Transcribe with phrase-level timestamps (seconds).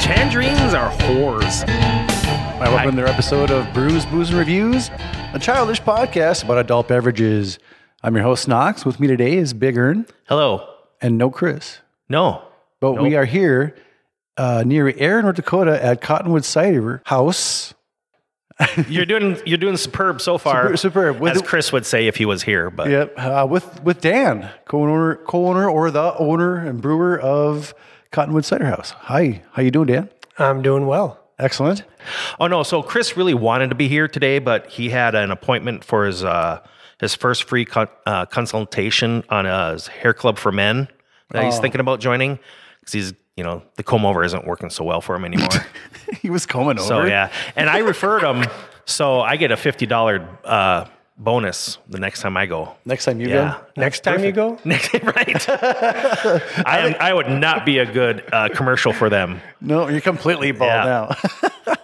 [0.00, 1.66] Tangerines are whores.
[1.68, 4.90] Hi, welcome to another episode of Brews, Booze, and Reviews,
[5.32, 7.58] a childish podcast about adult beverages.
[8.02, 8.84] I'm your host Knox.
[8.84, 10.68] With me today is Big Earn Hello.
[11.00, 11.78] and no Chris,
[12.08, 12.42] No.
[12.80, 13.18] but we Nope.
[13.20, 13.74] are here
[14.36, 17.74] uh, near Ayr, North Dakota, at Cottonwood Cider House.
[18.88, 20.64] You're doing you're doing superb so far.
[20.64, 21.20] Super- superb.
[21.20, 24.00] With as the- Chris would say if he was here, but Yep, uh, with with
[24.00, 27.74] Dan, co-owner, co-owner, or the owner and brewer of
[28.10, 28.90] Cottonwood Cider House.
[28.90, 30.10] Hi, how you doing, Dan?
[30.38, 31.20] I'm doing well.
[31.38, 31.82] Excellent.
[32.40, 32.62] Oh no!
[32.62, 36.24] So Chris really wanted to be here today, but he had an appointment for his
[36.24, 36.60] uh,
[36.98, 40.88] his first free con- uh, consultation on uh, his hair club for men
[41.30, 42.38] that he's thinking about joining
[42.80, 45.48] because he's you know the comb over isn't working so well for him anymore.
[46.22, 46.88] he was coming over.
[46.88, 48.50] so yeah, and I referred him,
[48.86, 50.86] so I get a fifty dollar uh,
[51.18, 52.74] bonus the next time I go.
[52.84, 53.58] Next time you Yeah.
[53.74, 55.48] go, Next time you go, Next, right?
[56.66, 59.40] I, am, I would not be a good uh, commercial for them.
[59.60, 60.84] no, you're completely bald Yeah.
[60.84, 61.16] now.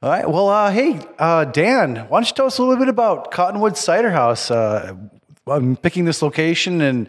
[0.00, 0.30] All right.
[0.30, 3.76] Well, uh, hey, uh, Dan, why don't you tell us a little bit about Cottonwood
[3.76, 4.48] Cider House?
[4.48, 4.94] Uh,
[5.48, 7.08] I'm picking this location and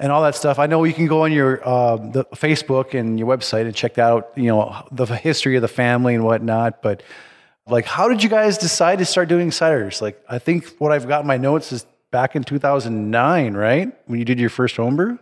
[0.00, 0.60] and all that stuff.
[0.60, 3.94] I know you can go on your uh, the Facebook and your website and check
[3.94, 4.30] that out.
[4.36, 6.80] You know the history of the family and whatnot.
[6.80, 7.02] But
[7.70, 10.00] like, how did you guys decide to start doing ciders?
[10.00, 13.92] Like, I think what I've got in my notes is back in 2009, right?
[14.06, 15.18] When you did your first homebrew,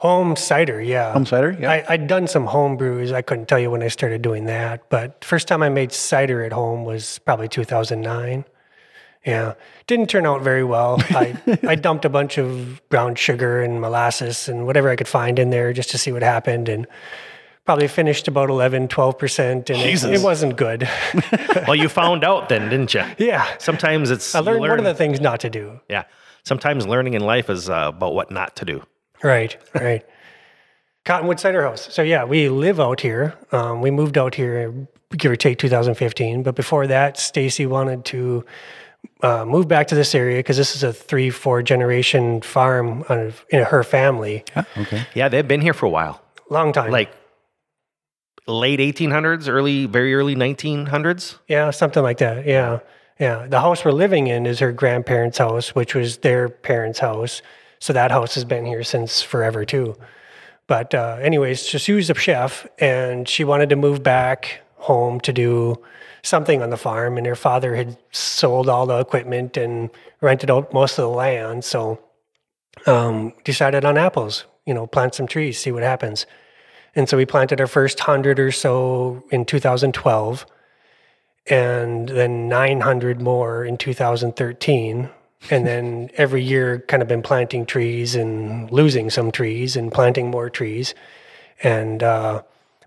[0.00, 1.12] home cider, yeah.
[1.12, 1.56] home cider.
[1.60, 1.70] Yeah.
[1.70, 3.12] I, I'd done some home brews.
[3.12, 6.42] I couldn't tell you when I started doing that, but first time I made cider
[6.42, 8.44] at home was probably 2009.
[9.26, 9.52] Yeah,
[9.86, 10.96] didn't turn out very well.
[11.10, 15.38] I I dumped a bunch of brown sugar and molasses and whatever I could find
[15.38, 16.86] in there just to see what happened, and
[17.70, 20.88] probably finished about 11, 12 percent, and it, it wasn't good.
[21.68, 23.04] Well, you found out then, didn't you?
[23.18, 25.78] yeah, Sometimes it's I you learned one of the things not to do.
[25.88, 26.04] Yeah.
[26.42, 28.82] Sometimes learning in life is uh, about what not to do.
[29.22, 30.04] Right, right.
[31.04, 31.94] Cottonwood Cider House.
[31.94, 33.36] So yeah, we live out here.
[33.52, 34.74] Um, we moved out here,
[35.16, 36.42] give or take, 2015.
[36.42, 38.44] But before that, Stacy wanted to
[39.22, 43.32] uh, move back to this area because this is a three, four generation farm on,
[43.50, 44.42] in her family.
[44.76, 45.06] okay.
[45.14, 46.20] Yeah, they've been here for a while.
[46.48, 47.12] Long time, Like
[48.46, 51.38] late 1800s, early, very early 1900s.
[51.48, 52.46] yeah, something like that.
[52.46, 52.80] Yeah,
[53.18, 53.46] yeah.
[53.46, 57.42] The house we're living in is her grandparents' house, which was their parents' house.
[57.78, 59.96] So that house has been here since forever too.
[60.66, 65.18] But uh, anyways, so she was a chef, and she wanted to move back home
[65.20, 65.82] to do
[66.22, 67.18] something on the farm.
[67.18, 69.90] And her father had sold all the equipment and
[70.20, 71.98] rented out most of the land, so
[72.86, 74.44] um, decided on apples.
[74.66, 76.26] You know, plant some trees, see what happens.
[76.94, 80.46] And so we planted our first hundred or so in 2012,
[81.48, 85.10] and then 900 more in 2013
[85.48, 90.30] and then every year kind of been planting trees and losing some trees and planting
[90.30, 90.94] more trees.
[91.62, 92.42] And uh,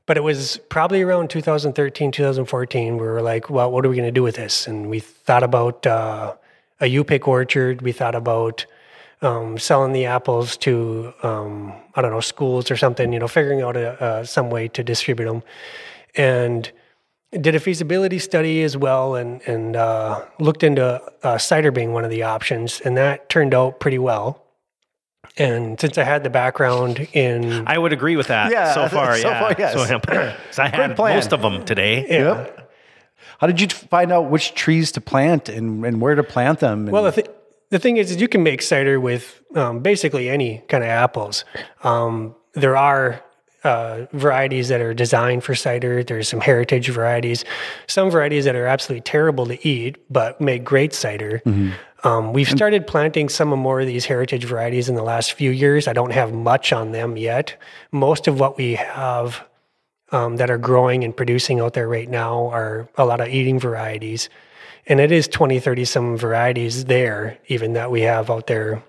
[0.05, 4.07] but it was probably around 2013 2014 we were like well what are we going
[4.07, 4.67] to do with this?
[4.67, 6.35] And we thought about uh,
[6.79, 7.81] a u-pick orchard.
[7.81, 8.65] We thought about
[9.23, 13.61] um, selling the apples to um, i don't know schools or something you know figuring
[13.61, 15.41] out a, uh, some way to distribute them
[16.16, 16.72] and
[17.41, 22.03] did a feasibility study as well and, and uh, looked into uh, cider being one
[22.06, 24.44] of the options, and that turned out pretty well.
[25.35, 29.17] And since I had the background in, I would agree with that Yeah, so far.
[29.17, 29.39] so yeah.
[29.39, 29.73] far, yes.
[29.73, 30.00] So,
[30.51, 31.16] so I had plan.
[31.16, 32.06] most of them today.
[32.07, 32.69] Yep.
[33.39, 36.81] How did you find out which trees to plant and, and where to plant them?
[36.83, 37.28] And- well, the, th-
[37.73, 41.44] the thing is, is you can make cider with um, basically any kind of apples.
[41.84, 43.19] Um, there are
[43.63, 46.03] uh, varieties that are designed for cider.
[46.03, 47.44] There's some heritage varieties,
[47.88, 51.42] some varieties that are absolutely terrible to eat, but make great cider.
[52.03, 55.50] Um, we've started planting some of more of these heritage varieties in the last few
[55.50, 55.88] years.
[55.88, 57.59] I don't have much on them yet.
[57.92, 59.44] Most of what we have
[60.12, 63.59] um, that are growing and producing out there right now are a lot of eating
[63.59, 64.30] varieties.
[64.88, 68.83] And it is 20, 30 some varieties there, even that we have out there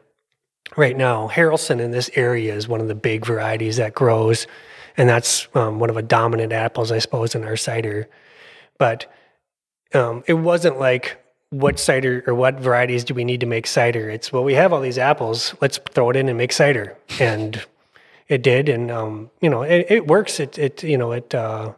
[0.76, 1.28] right now.
[1.28, 4.46] Haralson in this area is one of the big varieties that grows.
[4.96, 8.08] And that's um, one of the dominant apples, I suppose, in our cider.
[8.78, 9.12] But
[9.92, 11.20] um, it wasn't like,
[11.50, 14.10] what cider or what varieties do we need to make cider?
[14.10, 15.54] It's, well, we have all these apples.
[15.60, 16.96] Let's throw it in and make cider.
[17.20, 17.62] And
[18.28, 18.68] it did.
[18.68, 20.40] And, um, you know, it, it works.
[20.40, 21.74] It, it, you know, it, uh,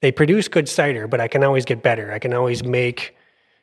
[0.00, 2.12] they produce good cider, but I can always get better.
[2.12, 3.14] I can always make,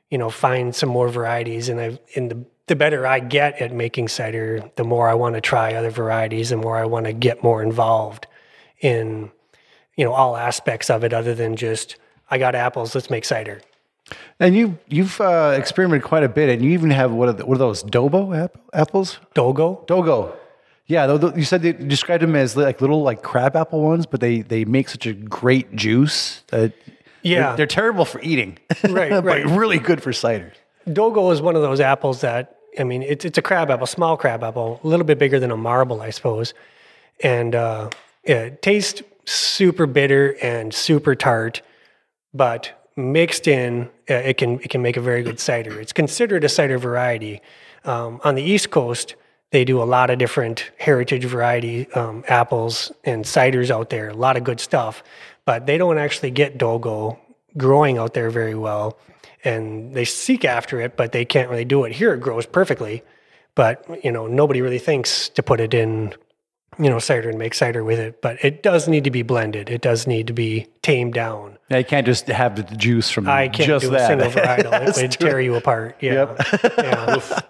[0.09, 3.71] you know, find some more varieties, and I and the the better I get at
[3.71, 7.13] making cider, the more I want to try other varieties, the more I want to
[7.13, 8.27] get more involved
[8.81, 9.31] in,
[9.95, 11.95] you know, all aspects of it, other than just
[12.29, 13.61] I got apples, let's make cider.
[14.39, 17.45] And you you've uh, experimented quite a bit, and you even have what are, the,
[17.45, 19.19] what are those Dobo app- apples?
[19.33, 20.35] Dolgo, Dolgo.
[20.85, 24.41] Yeah, you said they described them as like little like crab apple ones, but they
[24.41, 26.73] they make such a great juice that
[27.21, 27.47] Yeah.
[27.49, 28.57] they're, they're terrible for eating,
[28.89, 29.45] Right, but right.
[29.45, 30.53] really good for cider.
[30.87, 34.17] Dolgo is one of those apples that I mean, it's it's a crab apple, small
[34.17, 36.53] crab apple, a little bit bigger than a marble, I suppose,
[37.21, 37.89] and uh,
[38.25, 41.61] yeah, tastes super bitter and super tart,
[42.33, 45.79] but mixed in, uh, it can it can make a very good cider.
[45.79, 47.41] It's considered a cider variety.
[47.83, 49.15] Um, on the East Coast,
[49.51, 54.13] they do a lot of different heritage variety um, apples and ciders out there, a
[54.13, 55.03] lot of good stuff,
[55.47, 57.17] but they don't actually get Dolgo
[57.55, 58.99] growing out there very well
[59.45, 61.93] and they seek after it, but they can't really do it.
[61.93, 63.01] Here it grows perfectly,
[63.55, 66.13] but you know nobody really thinks to put it in,
[66.77, 68.21] you know, cider and make cider with it.
[68.21, 69.69] But it does need to be blended.
[69.69, 71.57] It does need to be tamed down.
[71.69, 74.01] Yeah, you can't just have the juice from I can't just do that.
[74.01, 75.29] a single varietal; it That's would true.
[75.29, 75.95] tear you apart.
[76.01, 76.35] Yeah,
[76.77, 77.41] yeah.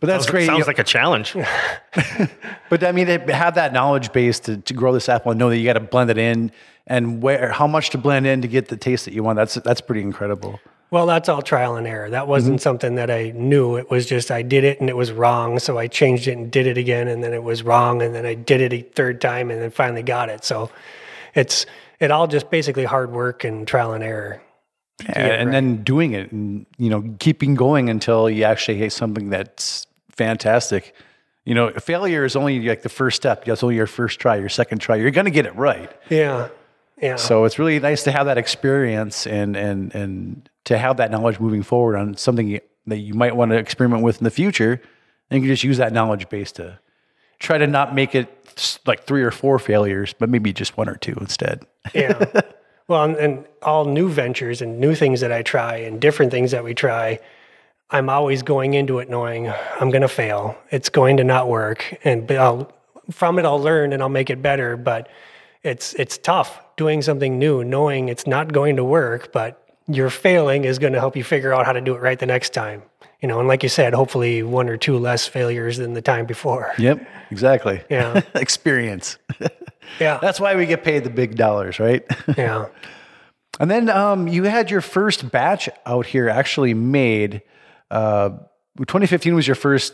[0.00, 0.46] But that's great.
[0.46, 1.36] Sounds you- like a challenge.
[2.70, 5.50] But I mean, to have that knowledge base to, to grow this apple and know
[5.50, 6.52] that you got to blend it in
[6.90, 9.36] and where how much to blend in to get the taste that you want.
[9.36, 10.60] That's that's pretty incredible.
[10.90, 12.10] Well, that's all trial and error.
[12.10, 12.62] That wasn't mm-hmm.
[12.62, 13.76] something that I knew.
[13.76, 15.60] It was just I did it and it was wrong.
[15.60, 18.26] So I changed it and did it again, and then it was wrong, and then
[18.26, 20.44] I did it a third time, and then finally got it.
[20.44, 20.70] So
[21.34, 21.64] it's
[22.00, 24.42] it all just basically hard work and trial and error.
[25.14, 29.86] and then doing it and you know keeping going until you actually hit something that's
[30.10, 30.92] fantastic.
[31.44, 33.44] You know, failure is only like the first step.
[33.44, 34.96] That's only your first try, your second try.
[34.96, 35.90] You're going to get it right.
[36.10, 36.48] Yeah,
[37.00, 37.16] yeah.
[37.16, 41.40] So it's really nice to have that experience and and and to have that knowledge
[41.40, 44.80] moving forward on something that you might want to experiment with in the future.
[45.30, 46.78] And you can just use that knowledge base to
[47.38, 50.96] try to not make it like three or four failures, but maybe just one or
[50.96, 51.66] two instead.
[51.94, 52.24] yeah.
[52.88, 56.50] Well, and, and all new ventures and new things that I try and different things
[56.50, 57.20] that we try,
[57.88, 60.58] I'm always going into it knowing I'm going to fail.
[60.72, 62.72] It's going to not work, and I'll,
[63.12, 64.76] from it I'll learn and I'll make it better.
[64.76, 65.08] But
[65.62, 70.64] it's it's tough doing something new, knowing it's not going to work, but your failing
[70.64, 72.82] is going to help you figure out how to do it right the next time.
[73.20, 76.24] You know, and like you said, hopefully one or two less failures than the time
[76.24, 76.72] before.
[76.78, 77.82] Yep, exactly.
[77.90, 78.22] Yeah.
[78.34, 79.18] experience.
[80.00, 82.02] Yeah, That's why we get paid the big dollars, right?
[82.38, 82.68] yeah.
[83.60, 87.42] and then um, you had your first batch out here actually made.
[87.90, 88.30] Uh,
[88.78, 89.92] 2015 was your first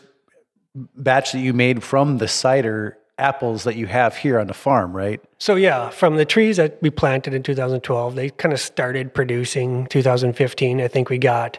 [0.95, 4.95] batch that you made from the cider apples that you have here on the farm,
[4.95, 5.23] right?
[5.39, 9.87] So yeah, from the trees that we planted in 2012, they kind of started producing
[9.87, 10.81] 2015.
[10.81, 11.59] I think we got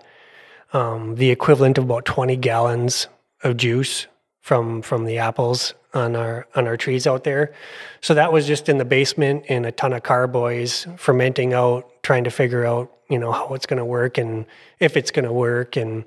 [0.74, 3.08] um, the equivalent of about 20 gallons
[3.44, 4.08] of juice
[4.42, 7.54] from from the apples on our on our trees out there.
[8.02, 12.24] So that was just in the basement in a ton of carboys fermenting out, trying
[12.24, 14.46] to figure out you know how it's going to work and
[14.80, 16.06] if it's going to work and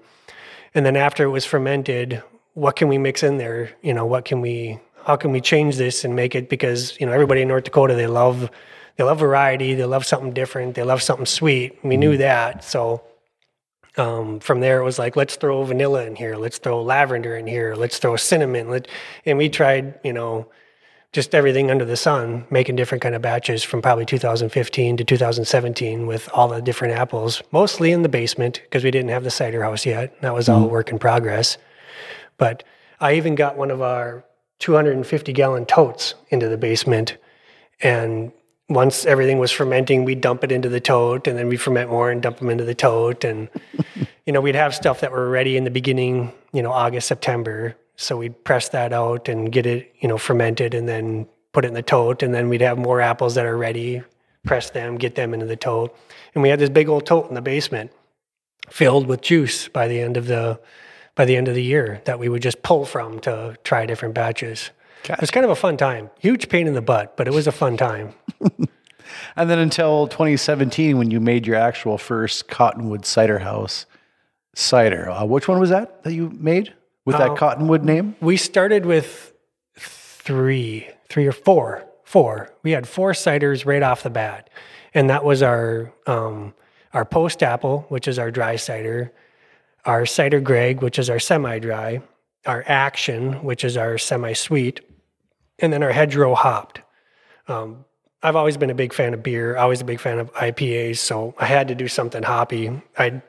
[0.75, 2.23] and then after it was fermented,
[2.55, 3.70] what can we mix in there?
[3.82, 7.06] You know, what can we how can we change this and make it because you
[7.06, 8.50] know everybody in North Dakota they love
[8.97, 11.78] they love variety, they love something different, they love something sweet.
[11.83, 13.02] We knew that, so
[13.97, 17.47] um, from there it was like let's throw vanilla in here, let's throw lavender in
[17.47, 18.69] here, let's throw cinnamon.
[18.69, 18.88] Let,
[19.25, 20.49] and we tried you know
[21.12, 26.07] just everything under the sun, making different kind of batches from probably 2015 to 2017
[26.07, 29.62] with all the different apples, mostly in the basement because we didn't have the cider
[29.62, 30.21] house yet.
[30.23, 31.59] That was all work in progress.
[32.38, 32.62] But
[33.00, 34.25] I even got one of our
[34.61, 37.17] 250 gallon totes into the basement.
[37.83, 38.33] And
[38.69, 42.11] once everything was fermenting, we'd dump it into the tote and then we'd ferment more
[42.11, 43.25] and dump them into the tote.
[43.25, 43.49] And,
[44.26, 47.76] you know, we'd have stuff that were ready in the beginning, you know, August, September.
[47.97, 51.69] So we'd press that out and get it, you know, fermented and then put it
[51.69, 52.23] in the tote.
[52.23, 54.02] And then we'd have more apples that are ready,
[54.45, 55.95] press them, get them into the tote.
[56.35, 57.90] And we had this big old tote in the basement
[58.69, 60.61] filled with juice by the end of the
[61.21, 64.15] by the end of the year that we would just pull from to try different
[64.15, 64.71] batches.
[65.05, 66.09] It was kind of a fun time.
[66.19, 68.15] Huge pain in the butt, but it was a fun time.
[69.37, 73.87] And then until 2017, when you made your actual first Cottonwood Cider House
[74.55, 75.11] cider.
[75.11, 76.73] Uh, which one was that that you made
[77.05, 78.17] with that Cottonwood name?
[78.21, 79.35] We started with
[79.77, 82.55] three, three or four, four.
[82.62, 84.49] We had four ciders right off the bat,
[84.95, 86.55] and that was our um,
[86.95, 89.12] our post apple, which is our dry cider,
[89.84, 92.02] our cider Greg, which is our semi dry,
[92.46, 94.80] our action, which is our semi sweet,
[95.58, 96.80] and then our hedgerow hopped.
[97.49, 97.84] Um,
[98.22, 101.34] I've always been a big fan of beer, always a big fan of IPAs, so
[101.38, 102.70] I had to do something hoppy.
[102.99, 103.22] I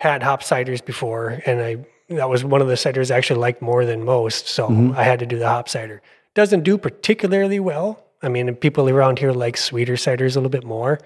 [0.00, 3.60] had hop ciders before, and I that was one of the ciders I actually liked
[3.60, 6.02] more than most, so I had to do the hop cider.
[6.34, 8.04] Doesn't do particularly well.
[8.22, 10.98] I mean, people around here like sweeter ciders a little bit more,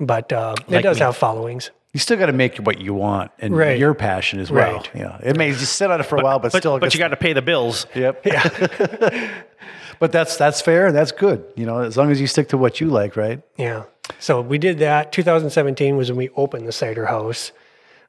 [0.00, 1.04] but uh, it does me.
[1.04, 1.70] have followings.
[1.92, 3.78] You still got to make what you want and Right.
[3.78, 4.76] your passion as well.
[4.76, 4.90] Right.
[4.94, 6.78] You know, it may just sit on it for a while, but, But, still.
[6.78, 7.86] but you got to pay the bills.
[7.94, 8.24] Yep.
[8.24, 9.30] Yeah.
[9.98, 11.44] but that's that's fair and that's good.
[11.54, 13.42] You know, as long as you stick to what you like, right?
[13.58, 13.84] Yeah.
[14.18, 15.12] So we did that.
[15.12, 17.52] 2017 was when we opened the cider house.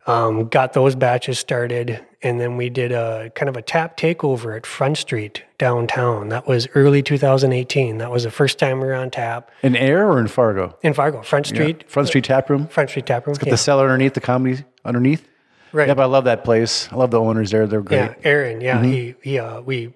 [0.05, 4.55] Um, got those batches started, and then we did a kind of a tap takeover
[4.57, 6.27] at Front Street downtown.
[6.29, 7.99] That was early 2018.
[7.99, 10.77] That was the first time we were on tap In Ayr or in Fargo?
[10.83, 12.67] in Fargo, Front Street, Front Street Tap Room.
[12.67, 13.31] Front Street Tap Room.
[13.31, 13.53] It's Got Yeah.
[13.53, 15.25] the cellar underneath, the comedy underneath.
[15.71, 15.87] Right.
[15.87, 16.89] Yep, I love that place.
[16.91, 17.65] I love the owners there.
[17.65, 17.97] They're great.
[17.97, 18.59] Yeah, Aaron.
[18.61, 19.39] Yeah, he he.
[19.39, 19.93] Uh, we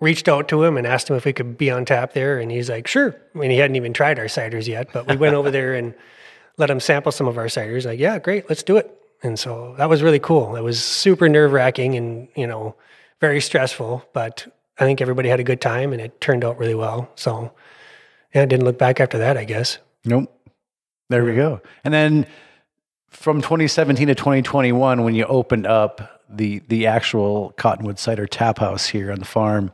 [0.00, 2.50] reached out to him and asked him if we could be on tap there, and
[2.50, 5.34] he's like, "Sure." I mean, he hadn't even tried our ciders yet, but we went
[5.34, 5.94] over there and
[6.56, 7.84] let him sample some of our ciders.
[7.84, 8.90] Like, yeah, great, let's do it.
[9.22, 10.56] And so that was really cool.
[10.56, 12.74] It was super nerve wracking and you know
[13.20, 14.46] very stressful, but
[14.78, 17.10] I think everybody had a good time and it turned out really well.
[17.14, 17.52] So
[18.34, 19.36] yeah, I didn't look back after that.
[19.36, 19.78] I guess.
[20.04, 20.32] Nope.
[21.08, 21.60] There we go.
[21.84, 22.26] And then
[23.10, 28.86] from 2017 to 2021, when you opened up the the actual Cottonwood Cider Tap House
[28.86, 29.70] here on the farm,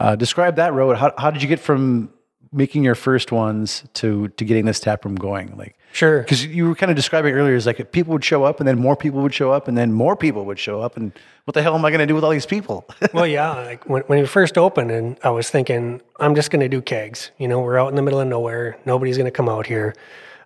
[0.00, 0.96] uh, describe that road.
[0.96, 2.12] How, how did you get from
[2.52, 5.56] making your first ones to to getting this tap room going?
[5.56, 6.20] Like, Sure.
[6.20, 8.78] because you were kind of describing earlier is like people would show up, and then
[8.78, 11.12] more people would show up, and then more people would show up, and
[11.44, 12.86] what the hell am I going to do with all these people?
[13.12, 13.50] well, yeah.
[13.52, 16.80] Like when, when we first opened, and I was thinking, I'm just going to do
[16.80, 17.30] kegs.
[17.38, 18.78] You know, we're out in the middle of nowhere.
[18.86, 19.94] Nobody's going to come out here.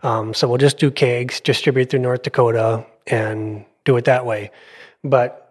[0.02, 4.50] Um, so we'll just do kegs, distribute through North Dakota, and do it that way.
[5.04, 5.45] But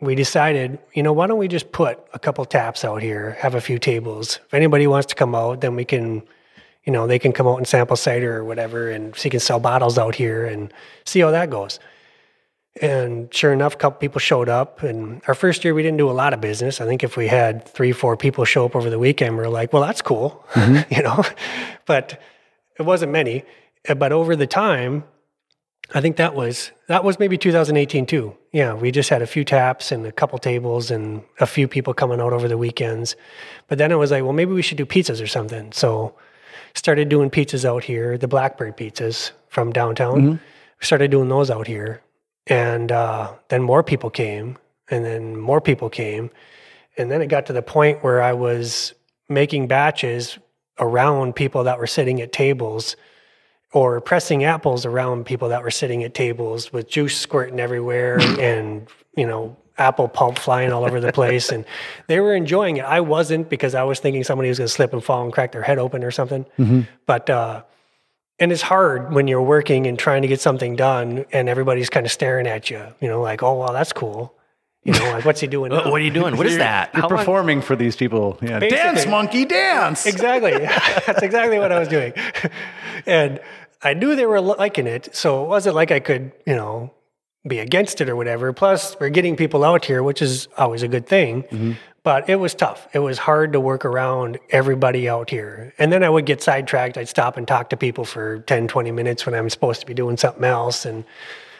[0.00, 3.54] we decided, you know, why don't we just put a couple taps out here, have
[3.54, 4.38] a few tables.
[4.46, 6.22] If anybody wants to come out, then we can,
[6.84, 9.40] you know, they can come out and sample cider or whatever, and so you can
[9.40, 10.72] sell bottles out here and
[11.04, 11.80] see how that goes.
[12.80, 14.84] And sure enough, a couple people showed up.
[14.84, 16.80] And our first year, we didn't do a lot of business.
[16.80, 19.48] I think if we had three, four people show up over the weekend, we are
[19.48, 20.94] like, well, that's cool, mm-hmm.
[20.94, 21.24] you know.
[21.86, 22.20] But
[22.78, 23.44] it wasn't many.
[23.96, 25.04] But over the time,
[25.94, 28.36] I think that was that was maybe 2018 too.
[28.52, 31.94] Yeah, we just had a few taps and a couple tables and a few people
[31.94, 33.16] coming out over the weekends.
[33.68, 35.72] But then it was like, well, maybe we should do pizzas or something.
[35.72, 36.14] So
[36.74, 40.40] started doing pizzas out here, the Blackbird pizzas from downtown.
[40.80, 42.02] Started doing those out here,
[42.46, 44.56] and uh, then more people came,
[44.90, 46.30] and then more people came,
[46.96, 48.94] and then it got to the point where I was
[49.28, 50.38] making batches
[50.78, 52.94] around people that were sitting at tables
[53.72, 58.88] or pressing apples around people that were sitting at tables with juice squirting everywhere and
[59.16, 61.50] you know apple pulp flying all over the place.
[61.50, 61.64] And
[62.08, 62.84] they were enjoying it.
[62.84, 65.52] I wasn't because i was thinking somebody was going to slip and fall and crack
[65.52, 66.44] their head open or something.
[67.06, 67.62] But uh
[68.40, 72.06] and it's hard when you're working and trying to get something done and everybody's kind
[72.06, 74.34] of staring at you you know like oh well that's cool
[74.88, 76.36] you know like what's he doing What are you doing?
[76.36, 76.90] What is that?
[76.94, 78.38] You're How long- performing for these people.
[78.42, 78.58] Yeah.
[78.58, 78.76] Basically.
[78.84, 80.06] Dance, monkey, dance.
[80.06, 80.52] exactly.
[81.06, 82.12] That's exactly what I was doing.
[83.06, 83.40] And
[83.82, 85.14] I knew they were liking it.
[85.14, 86.92] So it wasn't like I could, you know,
[87.46, 88.52] be against it or whatever.
[88.52, 91.42] Plus, we're getting people out here, which is always a good thing.
[91.44, 91.72] Mm-hmm.
[92.02, 92.88] But it was tough.
[92.94, 95.74] It was hard to work around everybody out here.
[95.78, 96.96] And then I would get sidetracked.
[96.96, 99.94] I'd stop and talk to people for 10, 20 minutes when I'm supposed to be
[99.94, 100.84] doing something else.
[100.86, 101.04] And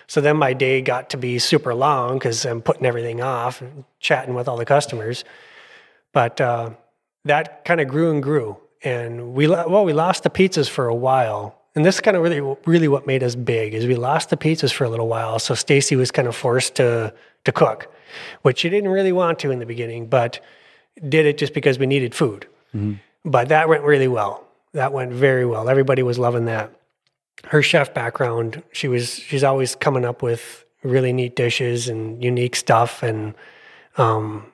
[0.08, 3.84] so then my day got to be super long because I'm putting everything off and
[4.00, 5.22] chatting with all the customers.
[6.12, 6.70] But uh,
[7.26, 8.56] that kind of grew and grew.
[8.82, 11.60] And we, well, we lost the pizzas for a while.
[11.74, 14.36] And this is kind of really, really what made us big is we lost the
[14.38, 15.38] pizzas for a little while.
[15.38, 17.12] So Stacy was kind of forced to,
[17.44, 17.92] to cook,
[18.42, 20.40] which she didn't really want to in the beginning, but
[21.06, 22.46] did it just because we needed food.
[23.26, 24.46] But that went really well.
[24.72, 25.68] That went very well.
[25.68, 26.72] Everybody was loving that
[27.46, 32.56] her chef background, she was she's always coming up with really neat dishes and unique
[32.56, 33.34] stuff and
[33.96, 34.46] um,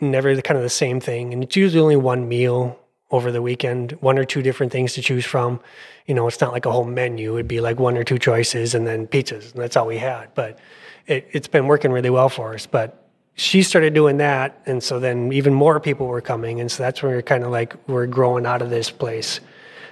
[0.00, 1.32] never the kind of the same thing.
[1.32, 2.78] And it's usually only one meal
[3.10, 5.60] over the weekend, one or two different things to choose from.
[6.06, 7.34] You know, it's not like a whole menu.
[7.34, 10.34] It'd be like one or two choices and then pizzas, and that's all we had.
[10.34, 10.58] But
[11.06, 12.66] it, it's been working really well for us.
[12.66, 16.82] But she started doing that, and so then even more people were coming, and so
[16.82, 19.40] that's when we are kind of like we're growing out of this place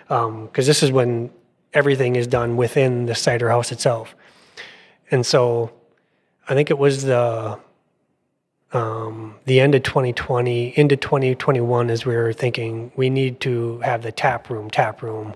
[0.09, 1.31] because this is when
[1.75, 4.15] everything is done within the cider house itself.
[5.11, 5.73] And so
[6.49, 7.59] I think it was the
[8.73, 14.03] um, the end of 2020 into 2021 as we were thinking we need to have
[14.03, 15.35] the tap room tap room.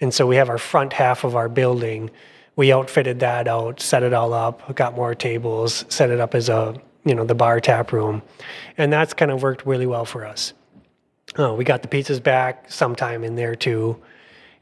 [0.00, 2.10] And so we have our front half of our building.
[2.56, 6.48] We outfitted that out set it all up got more tables set it up as
[6.48, 8.22] a you know the bar tap room.
[8.78, 10.54] And that's kind of worked really well for us.
[11.38, 14.00] Uh, we got the pizzas back sometime in there too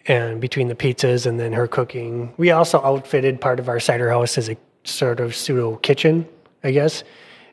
[0.08, 2.32] and between the pizzas and then her cooking.
[2.38, 6.26] We also outfitted part of our cider house as a sort of pseudo kitchen,
[6.64, 7.04] I guess.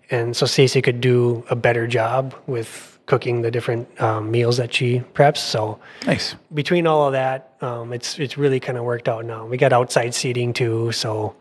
[0.09, 4.73] And so Stacy could do a better job with cooking the different um, meals that
[4.73, 5.37] she preps.
[5.37, 6.35] So Nice.
[6.53, 9.45] between all of that, um, it's it's really kind of worked out now.
[9.45, 11.35] We got outside seating too, so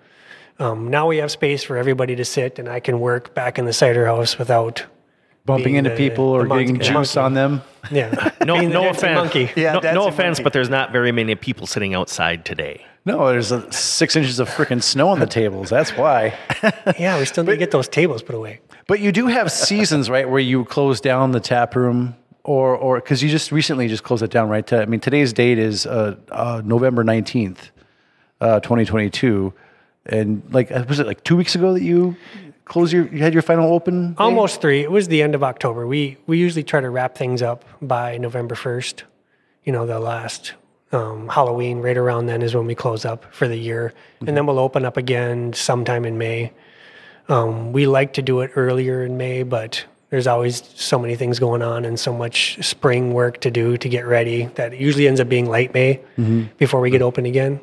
[0.58, 3.64] um, now we have space for everybody to sit, and I can work back in
[3.64, 4.84] the cider house without
[5.46, 7.62] Bumping into the- people or the monkey- getting juice on them.
[7.90, 8.30] yeah.
[8.44, 9.16] No, no offense.
[9.16, 9.50] monkey.
[9.56, 10.42] Yeah, no, no offense, monkey.
[10.42, 12.84] but there's not very many people sitting outside today.
[13.06, 15.68] No, there's a six inches of freaking snow on the tables.
[15.68, 16.34] That's why.
[16.98, 18.60] Yeah, we still need to get those tables put away.
[18.86, 23.00] But you do have seasons, right, where you close down the tap room, or or
[23.00, 24.70] because you just recently just closed it down, right?
[24.72, 27.70] I mean, today's date is uh, uh, November nineteenth,
[28.40, 29.52] uh, twenty twenty two,
[30.06, 32.16] and like uh, was it like two weeks ago that you
[32.64, 34.14] closed your you had your final open?
[34.18, 34.80] Almost three.
[34.82, 35.86] It was the end of October.
[35.86, 39.04] We we usually try to wrap things up by November first.
[39.64, 40.52] You know, the last
[40.92, 43.92] um, Halloween, right around then is when we close up for the year,
[44.26, 46.52] and then we'll open up again sometime in May.
[47.28, 51.38] Um, we like to do it earlier in May, but there's always so many things
[51.38, 55.08] going on and so much spring work to do to get ready that it usually
[55.08, 56.00] ends up being late May
[56.58, 57.60] before we get open again,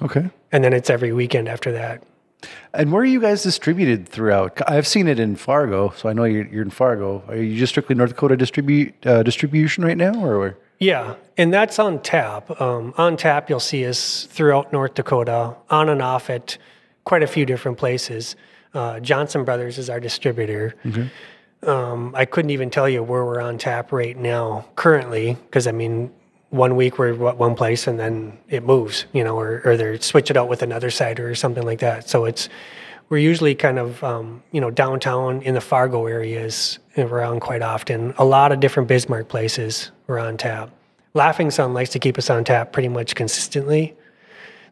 [0.00, 0.30] Okay.
[0.52, 2.02] and then it's every weekend after that.
[2.74, 4.60] And where are you guys distributed throughout?
[4.68, 7.22] I've seen it in Fargo, so I know you're, you're in Fargo.
[7.28, 10.58] Are you just strictly North Dakota distribute uh, distribution right now, or where?
[10.78, 12.60] Yeah, and that's on tap.
[12.60, 16.58] Um, on tap, you'll see us throughout North Dakota, on and off at
[17.04, 18.36] quite a few different places.
[18.74, 20.74] Uh, Johnson Brothers is our distributor.
[21.62, 25.72] Um, I couldn't even tell you where we're on tap right now currently, because I
[25.72, 26.12] mean,
[26.50, 29.98] one week we're at one place and then it moves, you know, or, or they
[29.98, 32.08] switch it out with another cider or something like that.
[32.08, 32.48] So it's
[33.08, 38.14] we're usually kind of um, you know downtown in the Fargo areas around quite often.
[38.18, 40.70] A lot of different Bismarck places we're on tap.
[41.14, 43.94] Laughing Sun likes to keep us on tap pretty much consistently.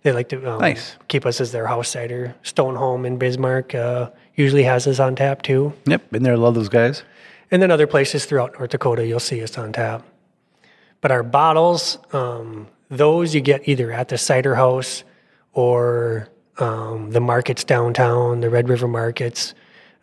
[0.02, 0.96] They like to um, Nice.
[1.08, 2.34] keep us as their house cider.
[2.44, 5.72] Stonehome in Bismarck uh, usually has us on tap too.
[5.86, 6.36] Yep, been there.
[6.36, 7.02] Love those guys.
[7.50, 10.02] And then other places throughout North Dakota, you'll see us on tap.
[11.00, 15.04] But our bottles, um, those you get either at the cider house
[15.52, 16.28] or
[16.58, 19.54] um, the markets downtown, the Red River markets,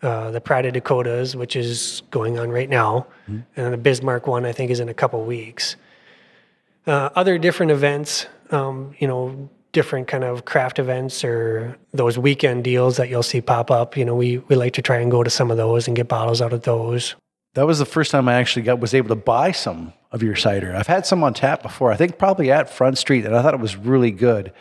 [0.01, 3.07] uh, the Pride of Dakotas, which is going on right now,
[3.55, 5.75] and then the Bismarck one I think is in a couple weeks.
[6.87, 12.63] Uh, other different events, um, you know, different kind of craft events or those weekend
[12.63, 13.95] deals that you'll see pop up.
[13.95, 16.07] You know, we we like to try and go to some of those and get
[16.07, 17.15] bottles out of those.
[17.53, 20.35] That was the first time I actually got was able to buy some of your
[20.35, 20.75] cider.
[20.75, 21.91] I've had some on tap before.
[21.91, 24.51] I think probably at Front Street, and I thought it was really good.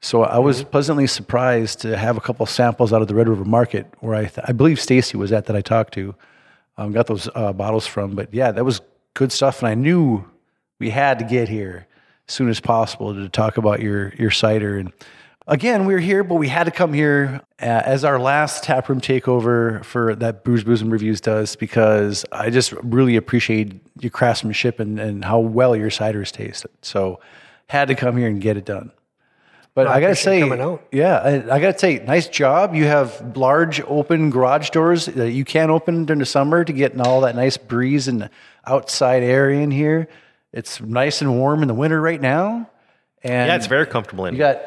[0.00, 3.44] So I was pleasantly surprised to have a couple samples out of the Red River
[3.44, 6.14] Market, where I, th- I believe Stacy was at that I talked to,
[6.76, 8.14] um, got those uh, bottles from.
[8.14, 8.80] But yeah, that was
[9.14, 10.24] good stuff, and I knew
[10.78, 11.86] we had to get here
[12.28, 14.78] as soon as possible to talk about your your cider.
[14.78, 14.92] And
[15.46, 19.00] again, we are here, but we had to come here uh, as our last taproom
[19.00, 24.80] takeover for that Brews Booze and Reviews does because I just really appreciate your craftsmanship
[24.80, 26.66] and, and how well your ciders taste.
[26.82, 27.20] So
[27.68, 28.92] had to come here and get it done.
[29.74, 30.86] But I I gotta say, coming out.
[30.92, 32.76] yeah, I, I gotta say, nice job.
[32.76, 36.98] You have large open garage doors that you can open during the summer to get
[37.00, 38.30] all that nice breeze and
[38.66, 40.06] outside air in here.
[40.52, 42.70] It's nice and warm in the winter right now.
[43.24, 44.60] And Yeah, it's very comfortable in you got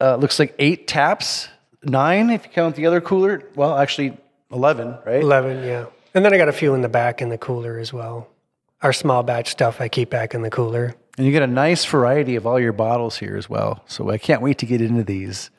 [0.00, 1.48] uh, looks like eight taps,
[1.82, 3.42] nine if you count the other cooler.
[3.54, 4.16] Well, actually
[4.50, 5.22] eleven, right?
[5.22, 5.86] 11, yeah.
[6.14, 8.28] And then I got a few in the back in the cooler as well.
[8.82, 10.96] Our small batch stuff I keep back in the cooler.
[11.16, 13.84] And you get a nice variety of all your bottles here as well.
[13.86, 15.50] So I can't wait to get into these.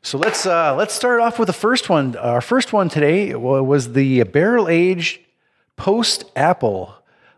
[0.00, 2.16] So let's uh, let's start off with the first one.
[2.16, 5.20] Our first one today was the barrel aged
[5.76, 6.94] post apple.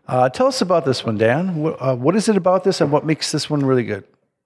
[0.07, 1.55] Uh, tell us about this one, Dan.
[1.55, 4.03] What, uh, what is it about this, and what makes this one really good?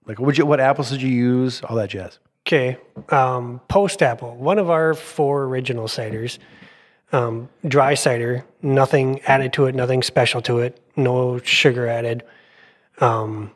[0.09, 1.61] Like, what you, what apples did you use?
[1.61, 2.17] All that jazz.
[2.47, 2.77] Okay.
[3.09, 6.39] Um, Post Apple, one of our four original ciders.
[7.11, 12.23] Um, dry cider, nothing added to it, nothing special to it, no sugar added.
[12.99, 13.51] Um,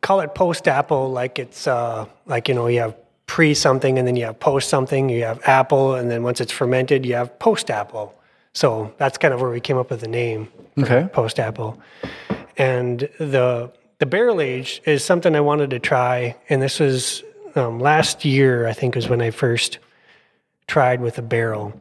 [0.00, 2.94] call it post apple, like it's uh, like you know you have
[3.26, 5.08] pre something and then you have post something.
[5.08, 8.14] You have apple, and then once it's fermented, you have post apple.
[8.52, 10.48] So that's kind of where we came up with the name.
[10.78, 11.08] Okay.
[11.12, 11.80] Post apple,
[12.58, 17.22] and the the barrel age is something I wanted to try, and this was
[17.54, 18.66] um, last year.
[18.66, 19.78] I think was when I first
[20.66, 21.80] tried with a barrel.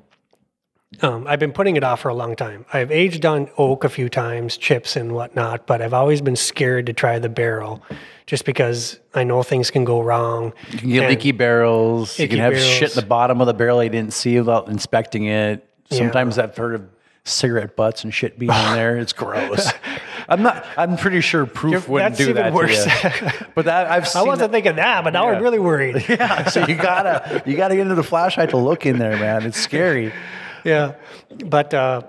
[1.01, 2.65] Um, I've been putting it off for a long time.
[2.71, 6.85] I've aged on oak a few times, chips and whatnot, but I've always been scared
[6.85, 7.83] to try the barrel,
[8.27, 10.53] just because I know things can go wrong.
[10.71, 12.17] You can get leaky barrels.
[12.17, 15.25] you can have shit in the bottom of the barrel you didn't see without inspecting
[15.25, 15.67] it.
[15.89, 15.97] Yeah.
[15.97, 16.87] Sometimes I've heard of
[17.25, 18.97] cigarette butts and shit being in there.
[18.97, 19.73] It's gross.
[20.27, 20.65] I'm not.
[20.77, 22.85] I'm pretty sure proof You're- wouldn't do that even worse.
[23.55, 25.37] But that I've I wasn't thinking that, but now Yeah.
[25.37, 26.03] I'm really worried.
[26.09, 29.43] yeah, so you gotta you gotta get into the flashlight to look in there, man.
[29.45, 30.11] It's scary.
[30.63, 30.93] yeah,
[31.45, 32.01] but uh,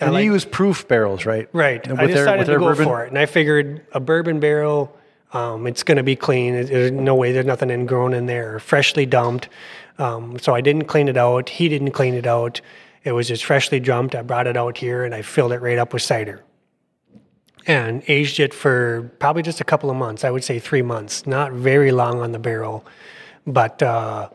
[0.00, 1.48] I And like- you use proof barrels, right?
[1.52, 1.86] Right.
[1.88, 2.84] With I their- decided with to go bourbon?
[2.84, 4.96] for it, and I figured a bourbon barrel.
[5.32, 6.52] Um, it's going to be clean.
[6.66, 9.48] There's no way there's nothing ingrown in there, freshly dumped.
[9.98, 11.48] Um, so I didn't clean it out.
[11.48, 12.60] He didn't clean it out.
[13.02, 14.14] It was just freshly dumped.
[14.14, 16.42] I brought it out here and I filled it right up with cider,
[17.66, 20.24] and aged it for probably just a couple of months.
[20.24, 21.26] I would say three months.
[21.26, 22.84] Not very long on the barrel,
[23.46, 23.82] but.
[23.82, 24.28] Uh,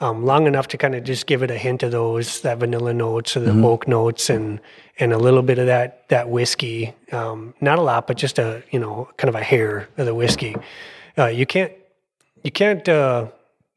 [0.00, 2.94] um, long enough to kind of just give it a hint of those that vanilla
[2.94, 4.60] notes or the oak notes and
[4.98, 6.94] and a little bit of that that whiskey.
[7.12, 10.14] Um, not a lot, but just a you know kind of a hair of the
[10.14, 10.56] whiskey.
[11.18, 11.72] Uh, you can't
[12.42, 13.26] you can't uh,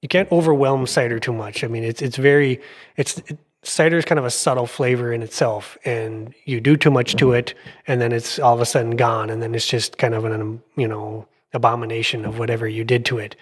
[0.01, 1.63] you can't overwhelm cider too much.
[1.63, 2.61] I mean, it's it's very
[2.95, 6.91] it's it, cider is kind of a subtle flavor in itself, and you do too
[6.91, 7.53] much to it,
[7.87, 10.61] and then it's all of a sudden gone, and then it's just kind of an
[10.75, 13.35] you know abomination of whatever you did to it.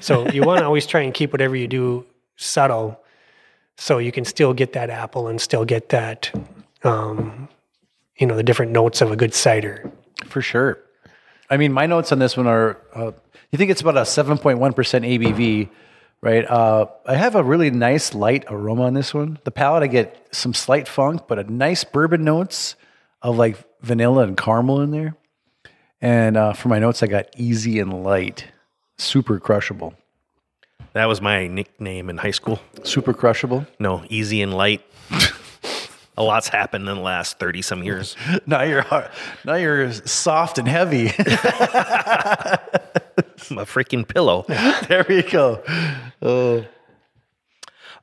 [0.00, 2.04] So you want to always try and keep whatever you do
[2.36, 3.00] subtle,
[3.76, 6.30] so you can still get that apple and still get that
[6.84, 7.48] um,
[8.18, 9.90] you know the different notes of a good cider.
[10.26, 10.78] For sure.
[11.48, 13.12] I mean, my notes on this one are uh,
[13.50, 15.68] you think it's about a 7.1% ABV,
[16.22, 16.44] right?
[16.44, 19.38] Uh, I have a really nice light aroma on this one.
[19.44, 22.76] The palate, I get some slight funk, but a nice bourbon notes
[23.22, 25.16] of like vanilla and caramel in there.
[26.00, 28.46] And uh, for my notes, I got easy and light,
[28.98, 29.94] super crushable.
[30.92, 32.58] That was my nickname in high school.
[32.82, 33.66] Super crushable.
[33.78, 34.82] No, easy and light.
[36.16, 38.16] a lot's happened in the last 30 some years.
[38.46, 39.10] Now you're hard,
[39.44, 41.12] now you're soft and heavy.
[43.18, 44.44] A freaking pillow.
[44.88, 45.62] there we go.
[46.22, 46.64] Oh,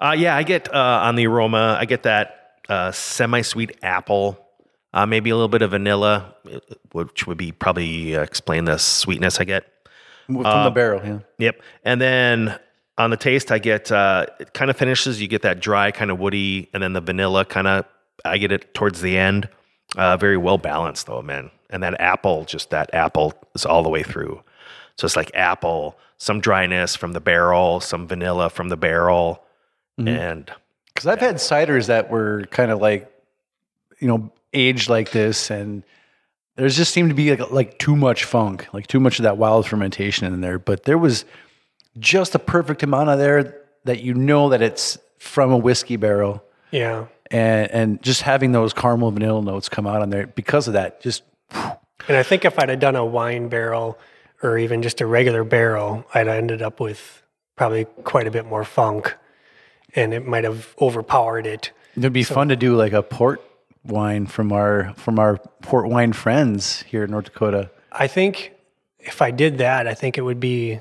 [0.02, 4.38] Uh, yeah, I get uh, on the aroma, I get that uh, semi sweet apple,
[4.94, 6.60] uh, maybe a little bit of vanilla, uh,
[6.92, 9.66] which would be probably uh, explain the sweetness I get.
[10.28, 11.20] from the barrel, yeah.
[11.38, 11.62] Yep.
[11.84, 12.60] And then
[12.98, 15.22] on the taste, I get uh, it kind of finishes.
[15.22, 17.86] You get that dry, kind of woody, and then the vanilla kind of.
[18.26, 19.50] I get it towards the end.
[19.98, 21.52] Uh, very well balanced though, man.
[21.70, 24.42] And that apple, just that apple, is all the way through.
[24.98, 29.44] So it's like apple, some dryness from the barrel, some vanilla from the barrel,
[30.00, 30.08] mm-hmm.
[30.08, 30.52] and
[30.94, 33.12] Because I've had ciders that were kind of like,
[34.00, 35.84] you know, aged like this, and
[36.56, 39.38] there's just seemed to be like, like too much funk, like too much of that
[39.38, 40.60] wild fermentation in there.
[40.60, 41.26] But there was
[42.00, 46.44] just a perfect amount of there that you know that it's from a whiskey barrel,
[46.72, 47.06] Yeah.
[47.32, 51.02] and and just having those caramel vanilla notes come out on there because of that.
[51.02, 53.98] Just And I think if I'd have done a wine barrel
[54.44, 57.24] or even just a regular barrel, I'd ended up with
[57.56, 59.16] probably quite a bit more funk
[59.96, 61.72] and it might have overpowered it.
[61.96, 63.42] it'd be fun to do like a port
[63.84, 67.70] wine from our from our port wine friends here in North Dakota.
[67.92, 68.54] I think
[69.00, 70.80] if I did that, I think it would be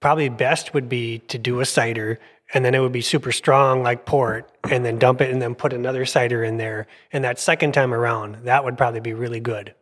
[0.00, 2.18] probably best would be to do a cider
[2.54, 5.54] and then it would be super strong like port and then dump it and then
[5.54, 6.86] put another cider in there.
[7.12, 9.74] And that second time around, that would probably be really good.